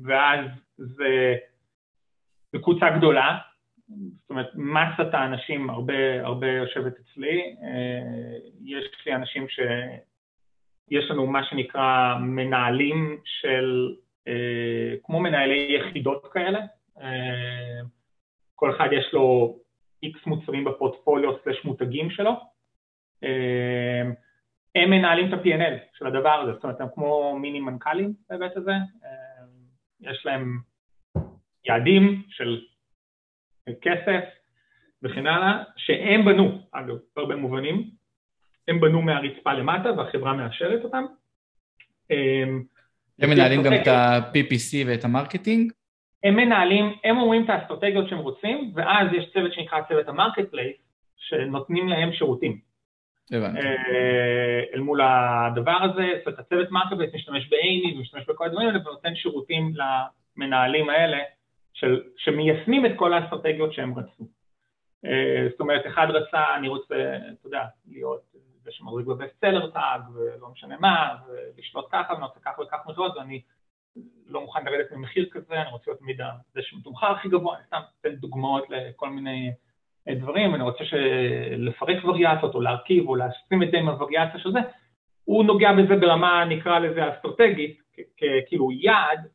[0.03, 0.45] ואז
[0.77, 1.35] זה,
[2.53, 3.37] זה קבוצה גדולה,
[3.89, 7.55] זאת אומרת, מסת האנשים הרבה, הרבה יושבת אצלי.
[7.63, 13.95] אה, יש לי אנשים שיש לנו מה שנקרא מנהלים של,
[14.27, 16.59] אה, כמו מנהלי יחידות כאלה.
[17.01, 17.81] אה,
[18.55, 19.57] כל אחד יש לו
[20.03, 22.31] איקס מוצרים בפורטפוליו סלש מותגים שלו.
[24.75, 28.71] הם מנהלים את ה-P&L של הדבר הזה, זאת אומרת, הם כמו מיני מנכ"לים בהיבט הזה.
[30.01, 30.59] יש להם
[31.65, 32.61] יעדים של
[33.81, 34.23] כסף
[35.03, 37.89] וכן הלאה, שהם בנו, אגב, בהרבה מובנים,
[38.67, 41.05] הם בנו מהרצפה למטה והחברה מאשרת אותם.
[42.11, 42.63] אמ,
[43.19, 45.71] הם מנהלים גם את ה-PPC ואת ה marketing?
[46.23, 50.75] הם מנהלים, הם אומרים את האסטרטגיות שהם רוצים, ואז יש צוות שנקרא צוות ה marketplace,
[51.17, 52.59] שנותנים להם שירותים.
[53.31, 53.59] הבנתי.
[53.59, 58.79] אה, אל מול הדבר הזה, זאת אומרת, הצוות marketplace משתמש באימי ומשתמש בכל הדברים האלה
[58.79, 59.73] ונותן שירותים
[60.37, 61.17] למנהלים האלה
[61.73, 64.27] של, שמיישמים את כל האסטרטגיות שהם רצו.
[65.05, 68.21] אה, זאת אומרת, אחד רצה, אני רוצה, אתה יודע, להיות
[68.63, 73.17] זה שמחזיק בבסט סלר טאג, ולא משנה מה, ולשלוט ככה, ואני רוצה ככה וכך מכירות,
[73.17, 73.41] ואני
[74.25, 76.21] לא מוכן לרדת ממחיר כזה, אני רוצה להיות תמיד
[76.53, 79.51] זה שמתומחר הכי גבוה, אני סתם אתן דוגמאות לכל מיני
[80.07, 80.83] אה, דברים, אני רוצה
[81.57, 84.59] לפרק וריאציות, או להרכיב, או להשים את זה עם הווריאציה של זה,
[85.23, 87.81] הוא נוגע בזה ברמה, נקרא לזה אסטרטגית,
[88.47, 89.27] כאילו יעד,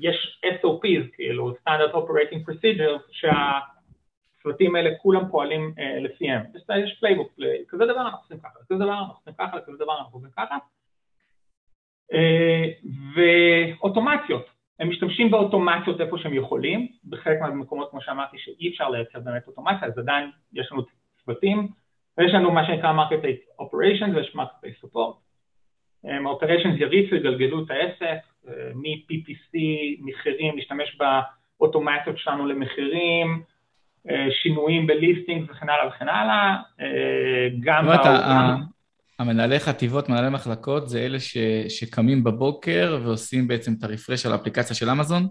[0.00, 6.42] יש SOPs, כאילו Standard Operating Procedures, שהצוותים האלה כולם פועלים uh, לפיהם.
[6.84, 7.32] יש, playbook,
[7.68, 10.56] כזה דבר אנחנו עושים ככה, כזה דבר אנחנו עושים ככה, כזה דבר אנחנו עושים ככה.
[12.12, 14.46] Uh, ואוטומציות,
[14.80, 19.88] הם משתמשים באוטומציות איפה שהם יכולים, בחלק מהמקומות כמו שאמרתי שאי אפשר לייצר באמת אוטומציה,
[19.88, 20.82] אז עדיין יש לנו
[21.24, 21.68] צוותים,
[22.18, 25.30] ויש לנו מה שנקרא market operations ויש market support.
[26.04, 28.18] ה-operations יריצו, יגלגלו את העסק, אה,
[28.74, 29.58] מ-PPC,
[30.00, 30.98] מחירים, להשתמש
[31.58, 33.42] באוטומציות שלנו למחירים,
[34.10, 37.84] אה, שינויים בליסטינג וכן הלאה וכן הלאה, אה, גם...
[37.84, 38.60] זאת אומרת,
[39.18, 41.36] המנהלי חטיבות, מנהלי מחלקות, זה אלה ש,
[41.68, 45.28] שקמים בבוקר ועושים בעצם את הרפרש על האפליקציה של אמזון?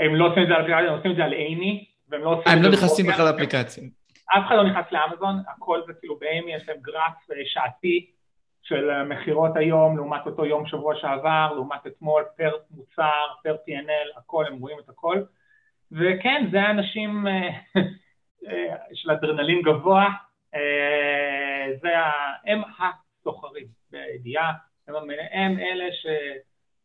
[0.00, 2.28] הם לא עושים את זה על אפליקציה, הם עושים את זה על אימי, והם לא
[2.28, 2.52] עושים את זה...
[2.52, 3.84] הם לא נכנסים בכלל לאפליקציה.
[4.38, 8.06] אף אחד לא נכנס לאמזון, הכל זה כאילו באימי, יש להם גרף שעתי
[8.62, 14.44] של מכירות היום לעומת אותו יום שבוע שעבר, לעומת אתמול, פר מוצר, פר P&L, הכל,
[14.46, 15.22] הם רואים את הכל.
[15.92, 17.48] וכן, זה האנשים אה,
[18.48, 20.08] אה, של אדרנלין גבוה,
[20.54, 21.88] אה, זה.
[22.46, 24.52] הם הסוחרים בידיעה,
[24.88, 24.94] הם,
[25.32, 26.06] הם אלה ש...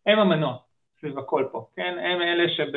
[0.06, 0.58] הם המנוע
[1.00, 1.98] סביב הכל פה, כן?
[2.00, 2.72] הם אלה שב...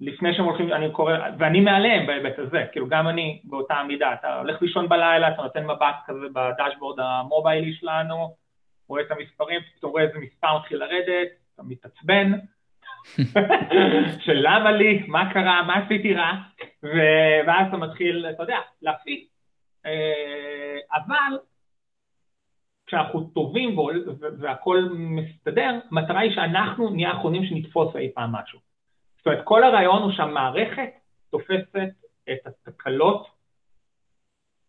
[0.00, 4.38] לפני שהם הולכים, אני קורא, ואני מעליהם בהיבט הזה, כאילו גם אני באותה עמידה, אתה
[4.38, 8.34] הולך לישון בלילה, אתה נותן מבט כזה בדשבורד המוביילי שלנו,
[8.88, 12.32] רואה את המספרים, פתאום רואה איזה מספר מתחיל לרדת, אתה מתעצבן,
[14.24, 16.32] של למה לי, מה קרה, מה עשיתי רע,
[17.46, 19.28] ואז אתה מתחיל, אתה יודע, להפיק.
[19.86, 21.38] אה, אבל
[22.86, 23.78] כשאנחנו טובים
[24.38, 28.67] והכל מסתדר, המטרה היא שאנחנו נהיה האחרונים שנתפוס אי פעם משהו.
[29.28, 30.90] זאת אומרת, כל הרעיון הוא שהמערכת
[31.30, 31.76] תופסת
[32.30, 33.26] את התקלות,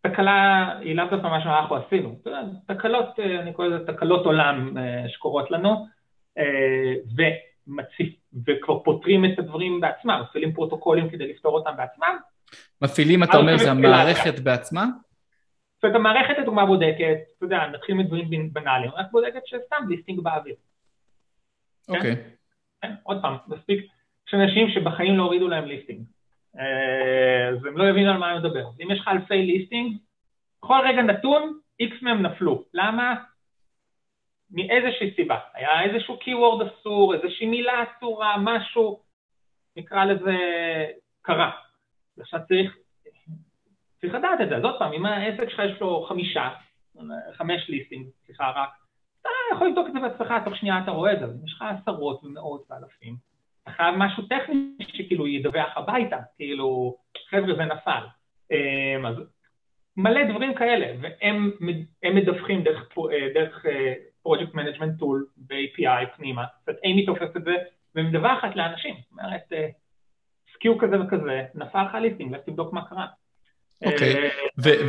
[0.00, 2.20] תקלה היא לאו דווקא מה שאנחנו עשינו,
[2.66, 5.86] תקלות, אה, אני קורא לזה תקלות עולם אה, שקורות לנו,
[7.16, 8.14] ומציף,
[8.46, 12.16] וכבר פותרים את הדברים בעצמם, מפעילים פרוטוקולים כדי לפתור אותם בעצמם.
[12.82, 14.86] מפעילים, אתה אומר, זה המערכת בעצמה?
[15.74, 20.54] זאת אומרת, המערכת לדוגמה בודקת, אתה יודע, נתחיל מדברים בנאליים, רק בודקת שסתם ליסטינג באוויר.
[21.88, 22.16] אוקיי.
[22.82, 22.94] כן?
[23.02, 23.86] עוד פעם, מספיק,
[24.30, 26.04] יש אנשים שבחיים לא הורידו להם ליסטינג,
[26.58, 28.64] אה, אז הם לא יבינו על מה אני מדבר.
[28.82, 29.96] אם יש לך אלפי ליסטינג,
[30.62, 32.64] בכל רגע נתון, איקס מהם נפלו.
[32.74, 33.14] למה?
[34.50, 35.38] מאיזושהי סיבה.
[35.54, 39.00] היה איזשהו keyword אסור, איזושהי מילה אסורה, משהו,
[39.76, 40.36] נקרא לזה,
[41.22, 41.50] קרה.
[42.20, 42.76] עכשיו צריך
[44.00, 46.48] צריך לדעת את זה, אז עוד פעם, אם העסק שלך יש לו חמישה,
[47.32, 48.70] חמש ליסטינג, סליחה רק,
[49.20, 52.24] אתה יכול לבדוק את זה בעצמך, תוך שנייה אתה רואה את זה, יש לך עשרות
[52.24, 53.29] ומאות ואלפים,
[53.76, 56.96] חייב משהו טכני שכאילו ידווח הביתה, כאילו,
[57.30, 58.02] חבר'ה זה נפל.
[58.50, 59.14] אמ, אז
[59.96, 61.50] מלא דברים כאלה, והם
[62.14, 62.88] מדווחים דרך,
[63.34, 63.66] דרך
[64.22, 67.54] project management tool ב-API פנימה, זאת אומרת, AIMEE תופסת את זה
[67.94, 69.52] ומדווחת לאנשים, זאת אומרת,
[70.54, 73.06] SKU כזה וכזה, נפל לך listing, לך תבדוק מה קרה.
[73.84, 74.28] אוקיי, אה,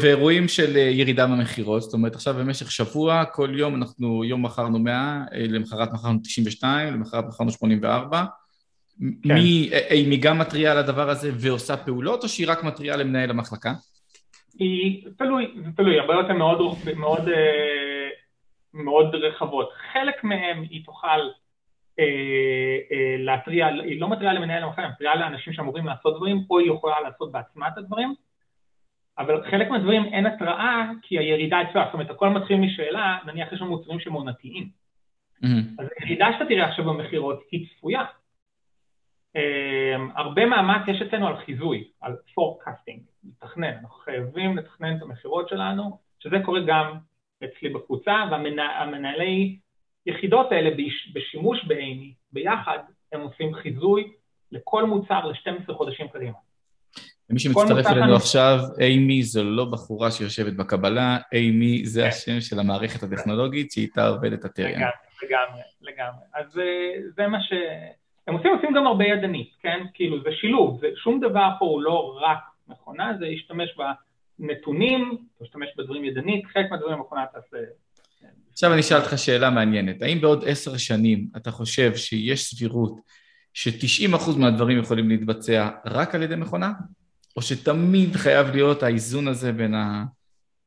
[0.01, 4.79] ואירועים של אה, ירידה במכירות, זאת אומרת עכשיו במשך שבוע, כל יום אנחנו, יום מכרנו
[4.79, 8.25] 100, אה, למחרת מכרנו 92, למחרת מכרנו 84.
[9.23, 9.33] כן.
[9.33, 13.73] מי, היא גם מתריעה על הדבר הזה ועושה פעולות, או שהיא רק מתריעה למנהל המחלקה?
[14.59, 16.59] היא, תלוי, זה תלוי, הבעיות הן מאוד,
[16.95, 17.29] מאוד,
[18.73, 19.69] מאוד רחבות.
[19.93, 21.19] חלק מהן היא תוכל
[23.19, 26.95] להתריע, היא לא מתריעה למנהל המחלקה, היא מתריעה לאנשים שאמורים לעשות דברים, או היא יכולה
[26.99, 28.13] לעשות בעצמה את הדברים.
[29.17, 33.61] אבל חלק מהדברים אין התראה כי הירידה אצלה, זאת אומרת הכל מתחיל משאלה, נניח יש
[33.61, 34.69] לנו מוצרים שהם עונתיים.
[35.43, 35.47] Mm-hmm.
[35.79, 38.03] אז הירידה שאתה תראה עכשיו במכירות היא צפויה.
[39.37, 45.49] Um, הרבה מאמץ יש אצלנו על חיזוי, על forecasting, לתכנן, אנחנו חייבים לתכנן את המכירות
[45.49, 46.97] שלנו, שזה קורה גם
[47.43, 49.57] אצלי בקבוצה, והמנהלי
[50.05, 50.69] יחידות האלה
[51.13, 52.77] בשימוש באימי, ביחד,
[53.11, 54.11] הם עושים חיזוי
[54.51, 56.37] לכל מוצר ל-12 חודשים קדימה.
[57.29, 62.07] ומי שמצטרף אלינו עכשיו, אימי זו לא בחורה שיושבת בקבלה, אימי זה כן.
[62.07, 64.81] השם של המערכת הטכנולוגית שאיתה עובדת הטריאן.
[64.81, 64.91] לגמרי,
[65.23, 66.25] לגמרי, לגמרי.
[66.33, 67.53] אז אה, זה מה ש...
[68.27, 69.79] הם עושים, עושים גם הרבה ידנית, כן?
[69.93, 73.69] כאילו, זה שילוב, זה, שום דבר פה הוא לא רק מכונה, זה להשתמש
[74.39, 77.57] בנתונים, להשתמש בדברים ידנית, חלק מהדברים המכונה תעשה...
[78.51, 82.93] עכשיו אני אשאל אותך שאלה מעניינת, האם בעוד עשר שנים אתה חושב שיש סבירות
[83.53, 86.71] ש-90% מהדברים יכולים להתבצע רק על ידי מכונה?
[87.35, 89.75] או שתמיד חייב להיות האיזון הזה בין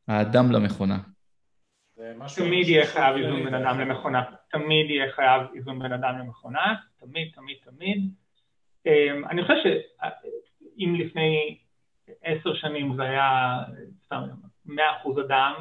[0.08, 0.98] האדם למכונה?
[2.36, 7.32] תמיד יהיה חייב איזון בין אדם למכונה, תמיד יהיה חייב איזון בין אדם למכונה, תמיד,
[7.34, 8.10] תמיד, תמיד.
[8.86, 11.58] אמ, אני חושב שאם לפני
[12.22, 13.58] עשר שנים זה היה
[14.04, 14.22] סתם
[14.66, 15.54] מאה אחוז אדם,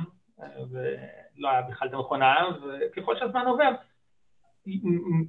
[0.71, 3.71] ולא היה בכלל את המכונה, וככל שהזמן עובר,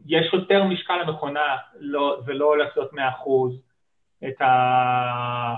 [0.07, 3.61] יש יותר משקל למכונה, לא, זה לא הולך להיות מאה אחוז,
[4.29, 5.55] את ה...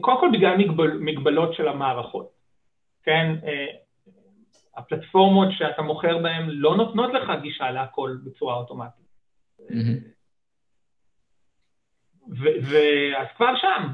[0.00, 2.30] קודם כל בגלל מגבל, מגבלות של המערכות,
[3.02, 3.34] כן?
[4.76, 9.02] אה, הפלטפורמות שאתה מוכר בהן לא נותנות לך גישה להכל בצורה אוטומטית.
[12.62, 13.88] ואז כבר שם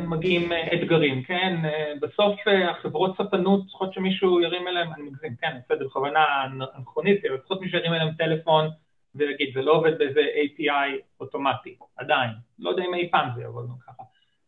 [0.00, 1.56] מגיעים אתגרים, כן?
[2.00, 6.44] בסוף החברות ספנות צריכות שמישהו ירים אליהם, אני מגזים, כן, זה בכוונה
[6.78, 8.68] אנכרוניסטית, אבל צריכות מישהו ירים אליהם טלפון
[9.14, 12.30] ויגיד, זה לא עובד באיזה API אוטומטי, עדיין.
[12.58, 14.02] לא יודע אם אי פעם זה יעבוד ככה.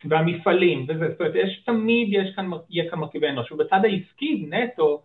[0.04, 3.52] והמפעלים, וזה, זאת אומרת, יש תמיד, יש כאן, יהיה כאן מרכיבי אנוש.
[3.52, 5.02] ובצד העסקי, נטו,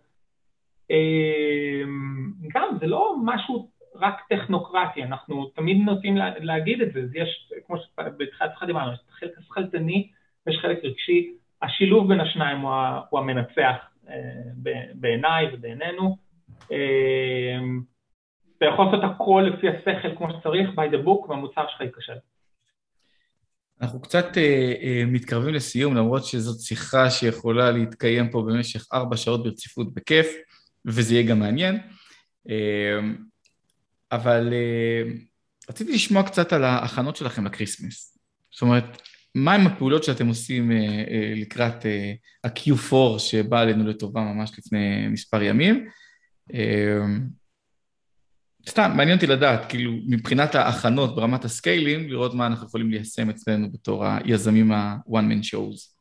[2.54, 7.52] גם זה לא משהו רק טכנוקרטי, אנחנו תמיד נוטים לה, להגיד את זה, אז יש,
[7.66, 10.10] כמו שבתחילת שיחה דיברנו, יש חלק השכלתני
[10.46, 11.32] ויש חלק רגשי,
[11.62, 12.72] השילוב בין השניים הוא,
[13.10, 13.76] הוא המנצח
[14.94, 16.16] בעיניי ובעינינו.
[18.58, 22.12] אתה יכול לעשות הכל לפי השכל כמו שצריך, by the book, והמוצר שלך ייכשל.
[23.82, 29.42] אנחנו קצת אה, אה, מתקרבים לסיום, למרות שזאת שיחה שיכולה להתקיים פה במשך ארבע שעות
[29.42, 30.26] ברציפות בכיף,
[30.86, 31.78] וזה יהיה גם מעניין.
[32.50, 33.00] אה,
[34.12, 35.12] אבל אה,
[35.68, 38.18] רציתי לשמוע קצת על ההכנות שלכם לקריסמס.
[38.50, 39.02] זאת אומרת,
[39.34, 42.12] מהם הפעולות שאתם עושים אה, לקראת אה,
[42.44, 45.88] ה-Q4 שבא עלינו לטובה ממש לפני מספר ימים?
[48.68, 53.72] סתם, מעניין אותי לדעת, כאילו, מבחינת ההכנות ברמת הסקיילים, לראות מה אנחנו יכולים ליישם אצלנו
[53.72, 55.99] בתור היזמים ה-one man shows.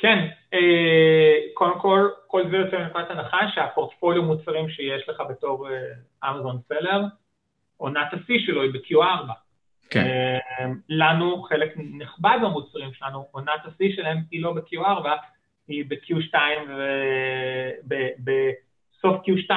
[0.00, 5.68] כן, אה, קודם כל, כל זה יוצא מנקודת הנחה שהפורטפוליו מוצרים שיש לך בתור
[6.30, 7.04] אמזון אה, סלר,
[7.76, 9.32] עונת השיא שלו היא ב-Q4.
[9.90, 10.00] כן.
[10.00, 15.08] אה, לנו, חלק נכבד במוצרים שלנו, עונת השיא שלהם היא לא ב-Q4,
[15.68, 16.36] היא ב-Q2
[16.68, 18.30] וב...
[19.02, 19.52] סוף Q2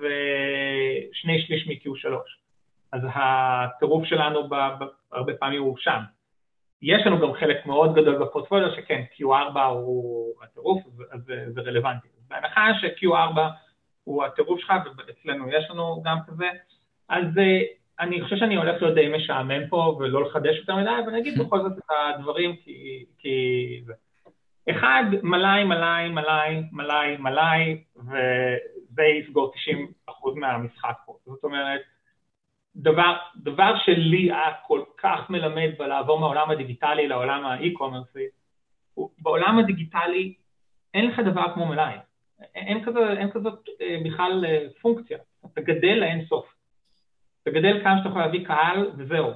[0.00, 2.08] ושני שליש מ-Q3.
[2.92, 4.48] אז הטירוף שלנו
[5.12, 6.00] הרבה פעמים הוא שם.
[6.84, 11.20] יש לנו גם חלק מאוד גדול בפורטפוליו שכן, Q4 הוא הטירוף, אז
[11.54, 12.08] זה רלוונטי.
[12.28, 13.38] בהנחה ש-Q4
[14.04, 16.46] הוא הטירוף שלך, ואצלנו יש לנו גם כזה,
[17.08, 17.60] אז אה,
[18.00, 21.38] אני חושב שאני הולך להיות די משעמם פה ולא לחדש יותר מדי, אבל אני אגיד
[21.38, 22.56] בכל זאת את הדברים
[23.18, 23.84] כי.
[24.70, 29.52] אחד, מלאי, מלאי, מלאי, מלאי, מלאי, וזה יסגור
[30.10, 31.16] 90% מהמשחק פה.
[31.26, 31.80] זאת אומרת,
[32.76, 38.24] דבר, דבר שלי היה כל כך מלמד בלעבור מהעולם הדיגיטלי לעולם האי-קומרסי,
[39.18, 40.34] בעולם הדיגיטלי
[40.94, 41.96] אין לך דבר כמו מלאי.
[42.54, 45.18] אין, כזה, אין כזאת אה, בכלל אה, פונקציה.
[45.52, 46.54] אתה גדל לאין סוף.
[47.42, 49.30] אתה גדל כמה שאתה יכול להביא קהל וזהו.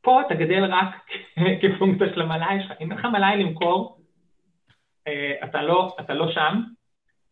[0.00, 0.94] פה אתה גדל רק
[1.62, 2.72] כפונקציה של המלאי שלך.
[2.80, 4.00] אם אין לך מלאי למכור,
[5.06, 6.62] אה, אתה לא, אתה לא שם.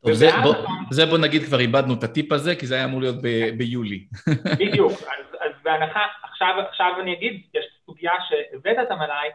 [0.02, 0.54] טוב, זה, בוא,
[0.90, 3.28] זה בוא נגיד כבר איבדנו את הטיפ הזה, כי זה היה אמור להיות ב,
[3.58, 4.06] ביולי.
[4.58, 9.28] בדיוק, אז, אז בהנחה, עכשיו, עכשיו אני אגיד, יש סוגיה שהבאת את המלאי,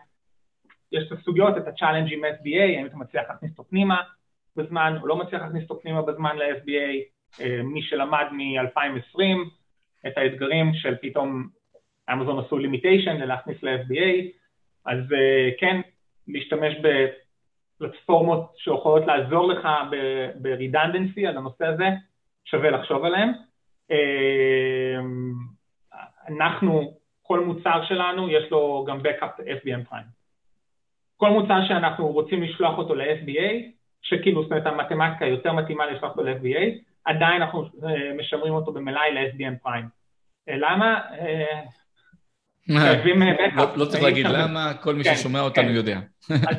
[0.92, 4.02] יש את הסוגיות, את ה-challenge עם SBA, האם אתה מצליח להכניס אותו פנימה
[4.56, 9.22] בזמן, או לא מצליח להכניס אותו פנימה בזמן ל-SBA, אה, מי שלמד מ-2020,
[10.08, 11.48] את האתגרים של פתאום
[12.14, 14.28] אמזון עשו לימיטיישן ללהכניס ל-FBA,
[14.86, 15.82] אז אה, כן,
[16.28, 16.74] להשתמש
[17.80, 19.68] בפלטפורמות שיכולות לעזור לך
[20.42, 21.90] ב-redundancy על הנושא הזה,
[22.46, 23.32] שווה לחשוב עליהם.
[23.92, 25.00] אה,
[26.28, 30.24] אנחנו, כל מוצר שלנו יש לו גם backup FBM Prime.
[31.18, 33.52] כל מוצר שאנחנו רוצים לשלוח אותו ל-FBA,
[34.02, 36.62] שכאילו, זאת אומרת, המתמטיקה יותר מתאימה לשלוח אותו ל-FBA,
[37.06, 39.86] עדיין אנחנו אה, משמרים אותו במלאי ל-SBM Prime.
[40.48, 41.02] למה?
[42.72, 45.46] חייבים אה, לא, לא צריך להגיד למה, כל מי כן, ששומע כן.
[45.46, 46.00] אותנו יודע.
[46.30, 46.56] אז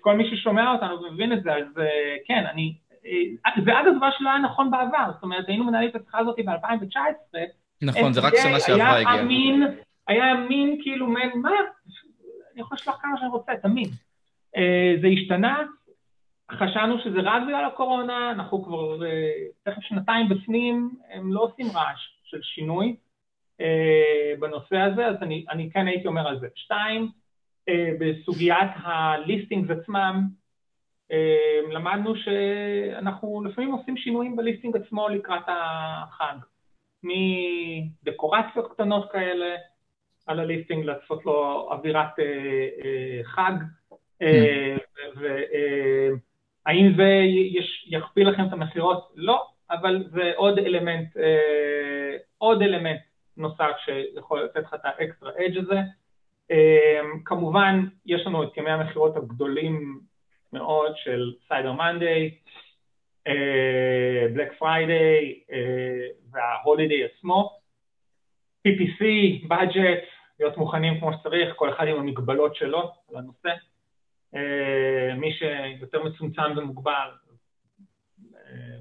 [0.00, 2.74] כל מי ששומע אותנו ומבין את זה, אז אה, כן, אני...
[3.06, 6.36] אה, זה אגב דבר שלא היה נכון בעבר, זאת אומרת, היינו מנהלים את השיחה הזאת
[6.46, 7.38] ב-2019.
[7.82, 9.12] נכון, זה רק שנה שעברה הגיעה.
[9.12, 9.62] היה אמין,
[10.08, 11.20] היה אמין כאילו, מה,
[12.52, 13.88] אני יכול לשלוח כמה שאני רוצה, תמיד.
[15.00, 15.62] זה השתנה,
[16.52, 18.98] חשבנו שזה רק בגלל הקורונה, אנחנו כבר
[19.62, 22.96] תכף שנתיים בפנים, הם לא עושים רעש של שינוי.
[23.60, 26.48] אה, בנושא הזה, אז אני, אני כן הייתי אומר על זה.
[26.54, 27.08] שתיים,
[27.68, 30.28] אה, בסוגיית הליסטינגס עצמם,
[31.12, 36.36] אה, למדנו שאנחנו לפעמים עושים שינויים בליסטינג עצמו לקראת החג,
[37.02, 39.56] מדקורציות קטנות כאלה
[40.26, 42.10] על ה listing, לעשות לו אווירת
[43.24, 43.52] חג,
[45.16, 47.22] והאם זה
[47.86, 49.12] יכפיל לכם את המכירות?
[49.16, 51.16] לא, אבל זה עוד אלמנט,
[52.38, 53.00] עוד אלמנט
[53.38, 55.80] נוסף שיכול לתת לך את ה extra edge הזה.
[56.50, 60.00] אמ, כמובן, יש לנו את ימי המכירות הגדולים
[60.52, 62.34] מאוד של Cyber Monday,
[64.34, 65.40] Black Friday
[66.30, 67.58] וההולידיי עצמו.
[68.68, 69.02] PPC,
[69.48, 70.04] budget,
[70.40, 73.50] להיות מוכנים כמו שצריך, כל אחד עם המגבלות שלו על הנושא.
[74.34, 77.08] אה, מי שיותר מצומצם ומוגבל,
[78.36, 78.78] אה,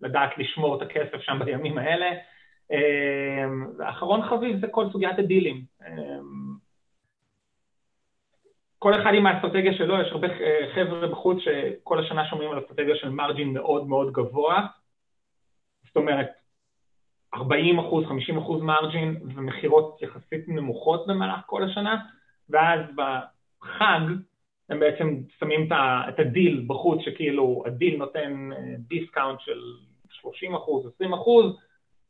[0.00, 2.10] לדעת לשמור את הכסף שם בימים האלה.
[3.78, 5.64] ואחרון חביב זה כל סוגיית הדילים.
[8.78, 10.28] כל אחד עם האסטרטגיה שלו, יש הרבה
[10.74, 14.66] חבר'ה בחוץ שכל השנה שומעים על אסטרטגיה של מרג'ין מאוד מאוד גבוה,
[15.86, 16.28] זאת אומרת,
[17.34, 22.04] 40 אחוז, 50 אחוז margin ומכירות יחסית נמוכות במהלך כל השנה,
[22.48, 24.00] ואז בחג
[24.68, 25.68] הם בעצם שמים
[26.08, 29.60] את הדיל בחוץ, שכאילו הדיל נותן discount של
[30.10, 31.56] 30 אחוז, 20 אחוז,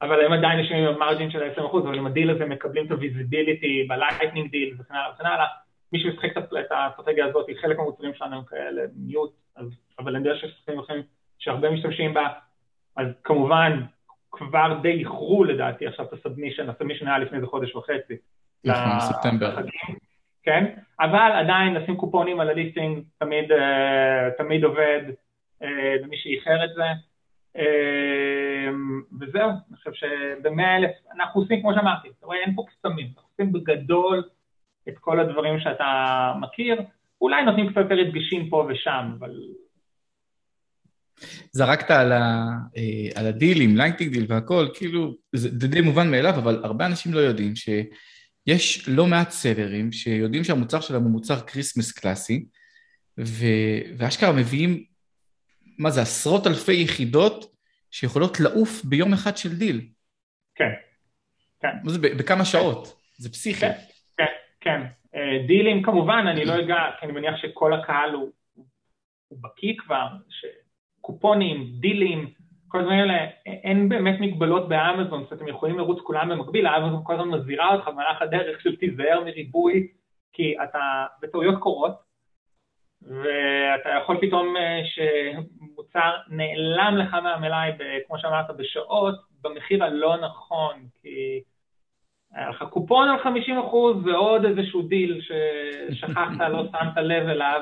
[0.02, 2.86] אבל הם עדיין יושבים עם ה margin של ה-20 אחוז, אבל עם הדיל הזה מקבלים
[2.86, 5.46] את ה visibility ב lightning deal וכן הלאה וכן הלאה.
[5.92, 9.32] מי שמשחק את האסטרטגיה הזאת, חלק מהמוצרים שלנו הם כאלה מיוט,
[9.98, 10.40] אבל אני יודע
[11.38, 12.28] שהרבה משתמשים בה,
[12.96, 13.82] אז כמובן
[14.30, 18.14] כבר די איחרו לדעתי עכשיו את הסאבמישן, הסאבמישן היה לפני איזה חודש וחצי.
[18.64, 19.56] נכון, ספטמבר.
[20.42, 20.64] כן,
[21.00, 23.56] אבל עדיין לשים קופונים על הליסטינג תמיד, uh,
[24.38, 25.02] תמיד עובד,
[25.62, 25.66] uh,
[26.02, 26.82] ומי שאיחר את זה.
[27.58, 28.70] Uh,
[29.20, 33.28] וזהו, אני חושב שבמאה אלף, אנחנו עושים כמו שאמרתי, אתה רואה, אין פה קסמים, אנחנו
[33.32, 34.22] עושים בגדול
[34.88, 36.82] את כל הדברים שאתה מכיר,
[37.20, 39.30] אולי נותנים קצת יותר הדגשים פה ושם, אבל...
[41.52, 42.48] זרקת על, ה,
[43.14, 47.56] על הדילים, lightning deal והכל, כאילו, זה די מובן מאליו, אבל הרבה אנשים לא יודעים
[47.56, 47.68] ש...
[48.46, 52.44] יש לא מעט סלרים שיודעים שהמוצר שלהם הוא מוצר Christmas קלאסי,
[53.18, 53.46] ו...
[53.96, 54.84] ואשכרה מביאים,
[55.78, 57.54] מה זה, עשרות אלפי יחידות
[57.90, 59.80] שיכולות לעוף ביום אחד של דיל.
[60.54, 60.72] כן,
[61.60, 61.76] כן.
[61.84, 63.00] מה זה, בכמה שעות?
[63.16, 63.60] זה פסיכי.
[63.60, 63.72] כן,
[64.16, 64.82] כן, כן.
[65.14, 68.30] אה, דילים כמובן, אני לא אגע, כי אני מניח שכל הקהל הוא,
[69.28, 72.30] הוא בקיא כבר, שקופונים, דילים,
[72.68, 77.00] כל הדברים האלה, אין באמת מגבלות באמזון, זאת אומרת, אתם יכולים לרוץ כולם במקביל, האמזון
[77.04, 79.88] כל הזמן מזהירה אותך במהלך הדרך של תיזהר מריבוי,
[80.32, 82.08] כי אתה, בטעויות קורות,
[83.02, 84.80] ואתה יכול פתאום אה,
[85.78, 87.70] שמוצר נעלם לך מהמלאי,
[88.06, 91.40] כמו שאמרת, בשעות, במחיר הלא נכון, כי
[92.34, 93.56] היה לך קופון על 50
[94.04, 97.60] ועוד איזשהו דיל ששכחת, לא שמת לב אליו,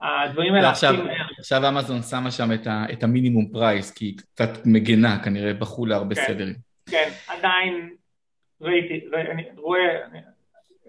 [0.00, 0.70] הדברים האלה...
[0.70, 0.94] עכשיו,
[1.38, 5.54] עכשיו אמזון שמה שם את, ה, את ה minimum price, כי היא קצת מגנה, כנראה
[5.54, 6.54] בכו לה הרבה כן, סלרים.
[6.90, 7.90] כן, עדיין
[8.60, 10.06] ראיתי, אני רואה,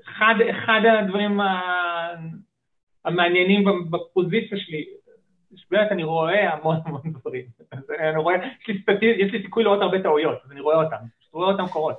[0.03, 1.39] אחד, אחד הדברים
[3.05, 4.85] המעניינים בפוזיציה שלי,
[5.71, 7.45] באמת אני רואה המון המון דברים,
[7.99, 11.09] אני רואה, יש לי, סטטיס, יש לי סיכוי לראות הרבה טעויות, אז אני רואה אני
[11.31, 11.95] רואה אותם קורות,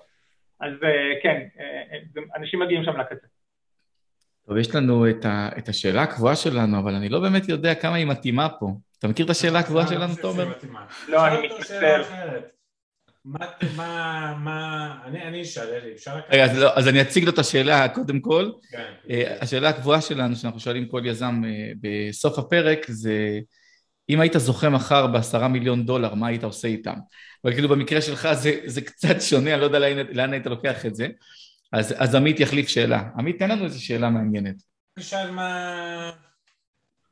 [0.60, 3.26] אז אה, כן, אה, אה, אנשים מגיעים שם לקצה.
[4.46, 7.94] טוב, יש לנו את, ה, את השאלה הקבועה שלנו, אבל אני לא באמת יודע כמה
[7.96, 8.70] היא מתאימה פה.
[8.98, 10.52] אתה מכיר את השאלה הקבועה שלנו, תומר?
[11.08, 12.02] לא, אני מתנצל.
[13.24, 16.20] מה, מה, אני אשאל, אלי, אפשר...
[16.30, 18.50] רגע, אז, לא, אז אני אציג לו את השאלה קודם כל.
[18.70, 18.92] כן.
[19.40, 23.40] השאלה הקבועה שלנו, שאנחנו שואלים כל יזם אה, בסוף הפרק, זה
[24.08, 26.94] אם היית זוכה מחר בעשרה מיליון דולר, מה היית עושה איתם?
[27.44, 30.86] אבל כאילו במקרה שלך זה, זה קצת שונה, אני לא יודע לאן, לאן היית לוקח
[30.86, 31.08] את זה.
[31.72, 33.02] אז, אז עמית יחליף שאלה.
[33.18, 34.54] עמית, תן לנו איזו שאלה מעניינת.
[34.96, 36.10] אני אשאל מה...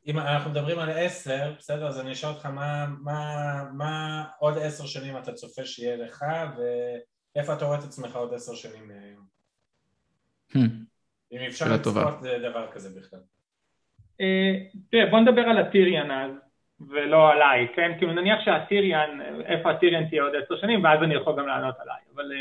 [0.06, 4.86] אם אנחנו מדברים על עשר, בסדר, אז אני אשאל אותך מה, מה, מה עוד עשר
[4.86, 6.24] שנים אתה צופה שיהיה לך,
[6.56, 9.26] ואיפה אתה רואה את עצמך עוד עשר שנים מהיום?
[10.52, 10.86] Hmm.
[11.32, 13.20] אם אפשר לצפות דבר כזה בכלל.
[14.20, 14.54] אה,
[14.90, 16.30] תראה, בוא נדבר על הטיריאן אז,
[16.80, 17.98] ולא עליי, כן?
[17.98, 22.00] כאילו נניח שהטיריאן, איפה הטיריאן תהיה עוד עשר שנים, ואז אני יכול גם לענות עליי,
[22.14, 22.32] אבל...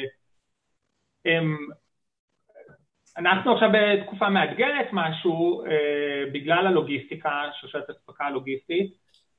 [3.17, 8.93] אנחנו עכשיו בתקופה מאתגרת משהו אה, בגלל הלוגיסטיקה, שושלת אספקה הלוגיסטית,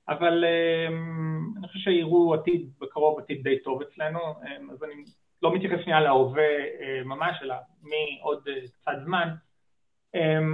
[0.08, 0.86] אבל אה,
[1.58, 5.04] אני חושב שיראו עתיד בקרוב עתיד די טוב אצלנו, אה, אז אני
[5.42, 6.48] לא מתייחס שנייה להווה
[7.04, 9.28] ממש, אלא מעוד קצת זמן.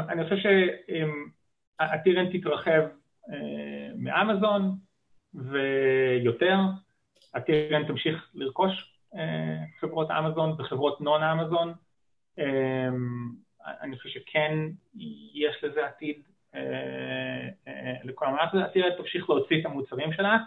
[0.09, 2.83] אני חושב שהטירן תתרחב
[3.97, 4.75] מאמזון
[5.35, 6.57] ויותר,
[7.35, 8.99] הטירן תמשיך לרכוש
[9.81, 11.75] חברות אמזון וחברות נון אמזון, אמ,
[13.83, 14.53] אני חושב שכן
[15.35, 16.23] יש לזה עתיד
[16.55, 16.61] אה,
[17.69, 20.39] אה, לכל המערכת הזאת, הטירן תמשיך להוציא את המוצרים שלה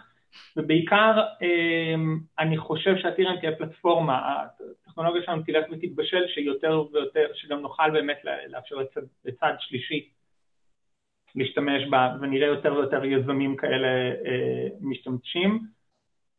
[0.56, 4.42] ובעיקר אמ, אני חושב שהטירן תהיה פלטפורמה,
[4.86, 8.18] הטכנולוגיה שלנו תלך ותתבשל שיותר ויותר, שגם נוכל באמת
[8.48, 8.76] לאפשר
[9.24, 10.08] לצד שלישי
[11.34, 13.88] להשתמש בה ונראה יותר ויותר יזמים כאלה
[14.26, 15.60] אה, משתמשים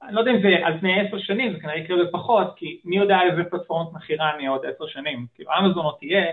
[0.03, 2.97] אני לא יודע אם זה על פני עשר שנים, זה כנראה יקרה בפחות, כי מי
[2.97, 5.27] יודע איזה פלטפורמת מכירה נהיה עוד עשר שנים.
[5.35, 6.25] כאילו אמזון עוד תהיה,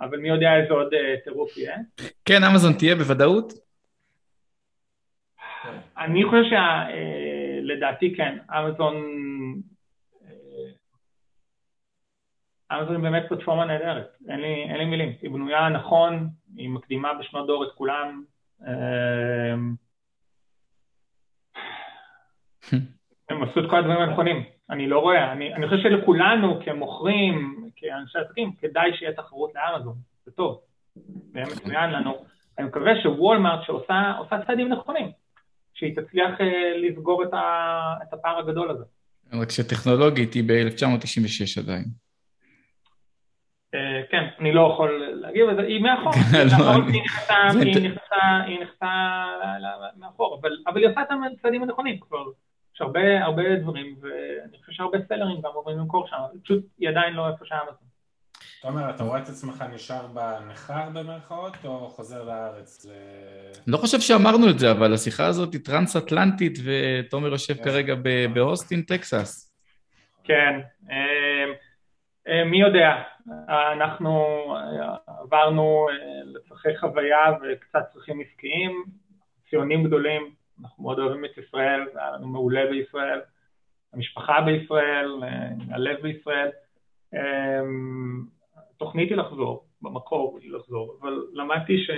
[0.00, 1.76] אבל מי יודע איזה עוד uh, טירוף יהיה.
[2.24, 3.52] כן, אמזון תהיה בוודאות?
[5.98, 6.42] אני חושב
[7.62, 8.94] שלדעתי uh, כן, אמזון...
[12.72, 15.12] אמזון היא באמת פלטפורמה נהדרת, אין לי, אין לי מילים.
[15.22, 18.24] היא בנויה נכון, היא מקדימה בשנות דור את כולם.
[23.30, 24.44] Uh, הם עשו את כל הדברים הנכונים.
[24.70, 30.30] אני לא רואה, אני, אני חושב שלכולנו כמוכרים, כאנשי עסקים, כדאי שיהיה תחרות לאמזון, זה
[30.30, 30.60] טוב,
[30.94, 32.24] זה יהיה מצוין לנו.
[32.58, 35.10] אני מקווה שוולמארט שעושה צעדים נכונים,
[35.74, 38.84] שהיא תצליח אה, לסגור את, ה, את הפער הגדול הזה.
[39.32, 41.84] רק שטכנולוגית היא ב-1996 עדיין.
[43.74, 46.12] אה, כן, אני לא יכול להגיב היא מאחור,
[48.46, 49.22] היא נכנסה
[49.96, 51.08] מאחור, אבל היא עושה את
[51.38, 52.24] הצעדים הנכונים כבר.
[52.76, 57.14] יש הרבה, הרבה דברים, ואני חושב שהרבה סלרים גם עוברים למכור שם, פשוט היא עדיין
[57.14, 57.86] לא איפה שהיה מזה.
[58.62, 62.86] תומר, אתה רואה את עצמך נשאר בנכר במרכאות, או חוזר לארץ?
[63.66, 67.54] לא חושב שאמרנו את זה, אבל השיחה הזאת היא טרנס-אטלנטית, ותומר יושב.
[67.54, 67.94] כרגע
[68.34, 69.56] באוסטין, טקסס.
[70.24, 70.60] כן,
[70.90, 71.52] אמ,
[72.28, 73.02] אמ, מי יודע,
[73.48, 74.44] אנחנו
[75.06, 78.84] עברנו אה, לצרכי חוויה וקצת צרכים עסקיים,
[79.50, 83.20] ציונים גדולים, אנחנו מאוד אוהבים את ישראל, זה היה לנו מעולה בישראל,
[83.92, 86.50] המשפחה בישראל, אה, הלב בישראל.
[88.74, 91.90] התוכנית אמ, היא לחזור, במקור היא לחזור, אבל למדתי ש...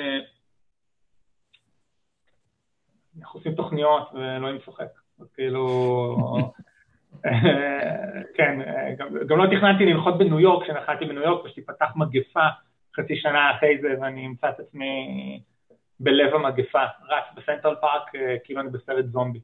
[3.21, 4.89] אנחנו עושים תוכניות ואלוהים צוחק,
[5.21, 5.67] אז כאילו...
[8.37, 8.59] כן,
[8.99, 12.47] גם, גם לא תכננתי לנחות בניו יורק, כשנחתי בניו יורק ושתיפתח מגפה
[12.97, 15.41] חצי שנה אחרי זה ואני אמצא את עצמי
[16.01, 19.41] בלב המגפה, רץ בסנטרל פארק אה, כאילו אני בסרט זומבי,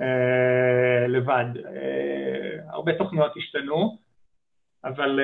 [0.00, 1.44] אה, לבד.
[1.66, 3.98] אה, הרבה תוכניות השתנו,
[4.84, 5.20] אבל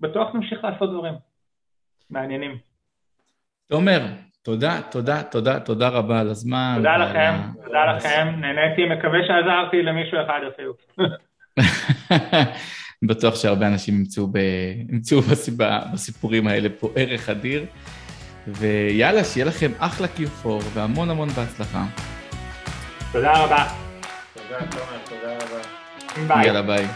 [0.00, 1.14] בטוח נמשיך לעשות דברים
[2.10, 2.58] מעניינים.
[3.68, 4.00] תומר,
[4.42, 6.74] תודה, תודה, תודה, תודה רבה על הזמן.
[6.76, 7.32] תודה לכם,
[7.64, 10.74] תודה לכם, נהניתי, מקווה שעזרתי למישהו אחד אפילו.
[13.08, 14.38] בטוח שהרבה אנשים ימצאו, ב...
[14.88, 15.18] ימצאו
[15.92, 17.66] בסיפורים האלה פה ערך אדיר.
[18.48, 21.84] ויאללה, שיהיה לכם אחלה Q4 והמון המון בהצלחה.
[23.12, 23.68] תודה רבה.
[24.34, 25.62] תודה, תומר, תודה רבה.
[26.28, 26.46] ביי.
[26.46, 26.86] יאללה, ביי.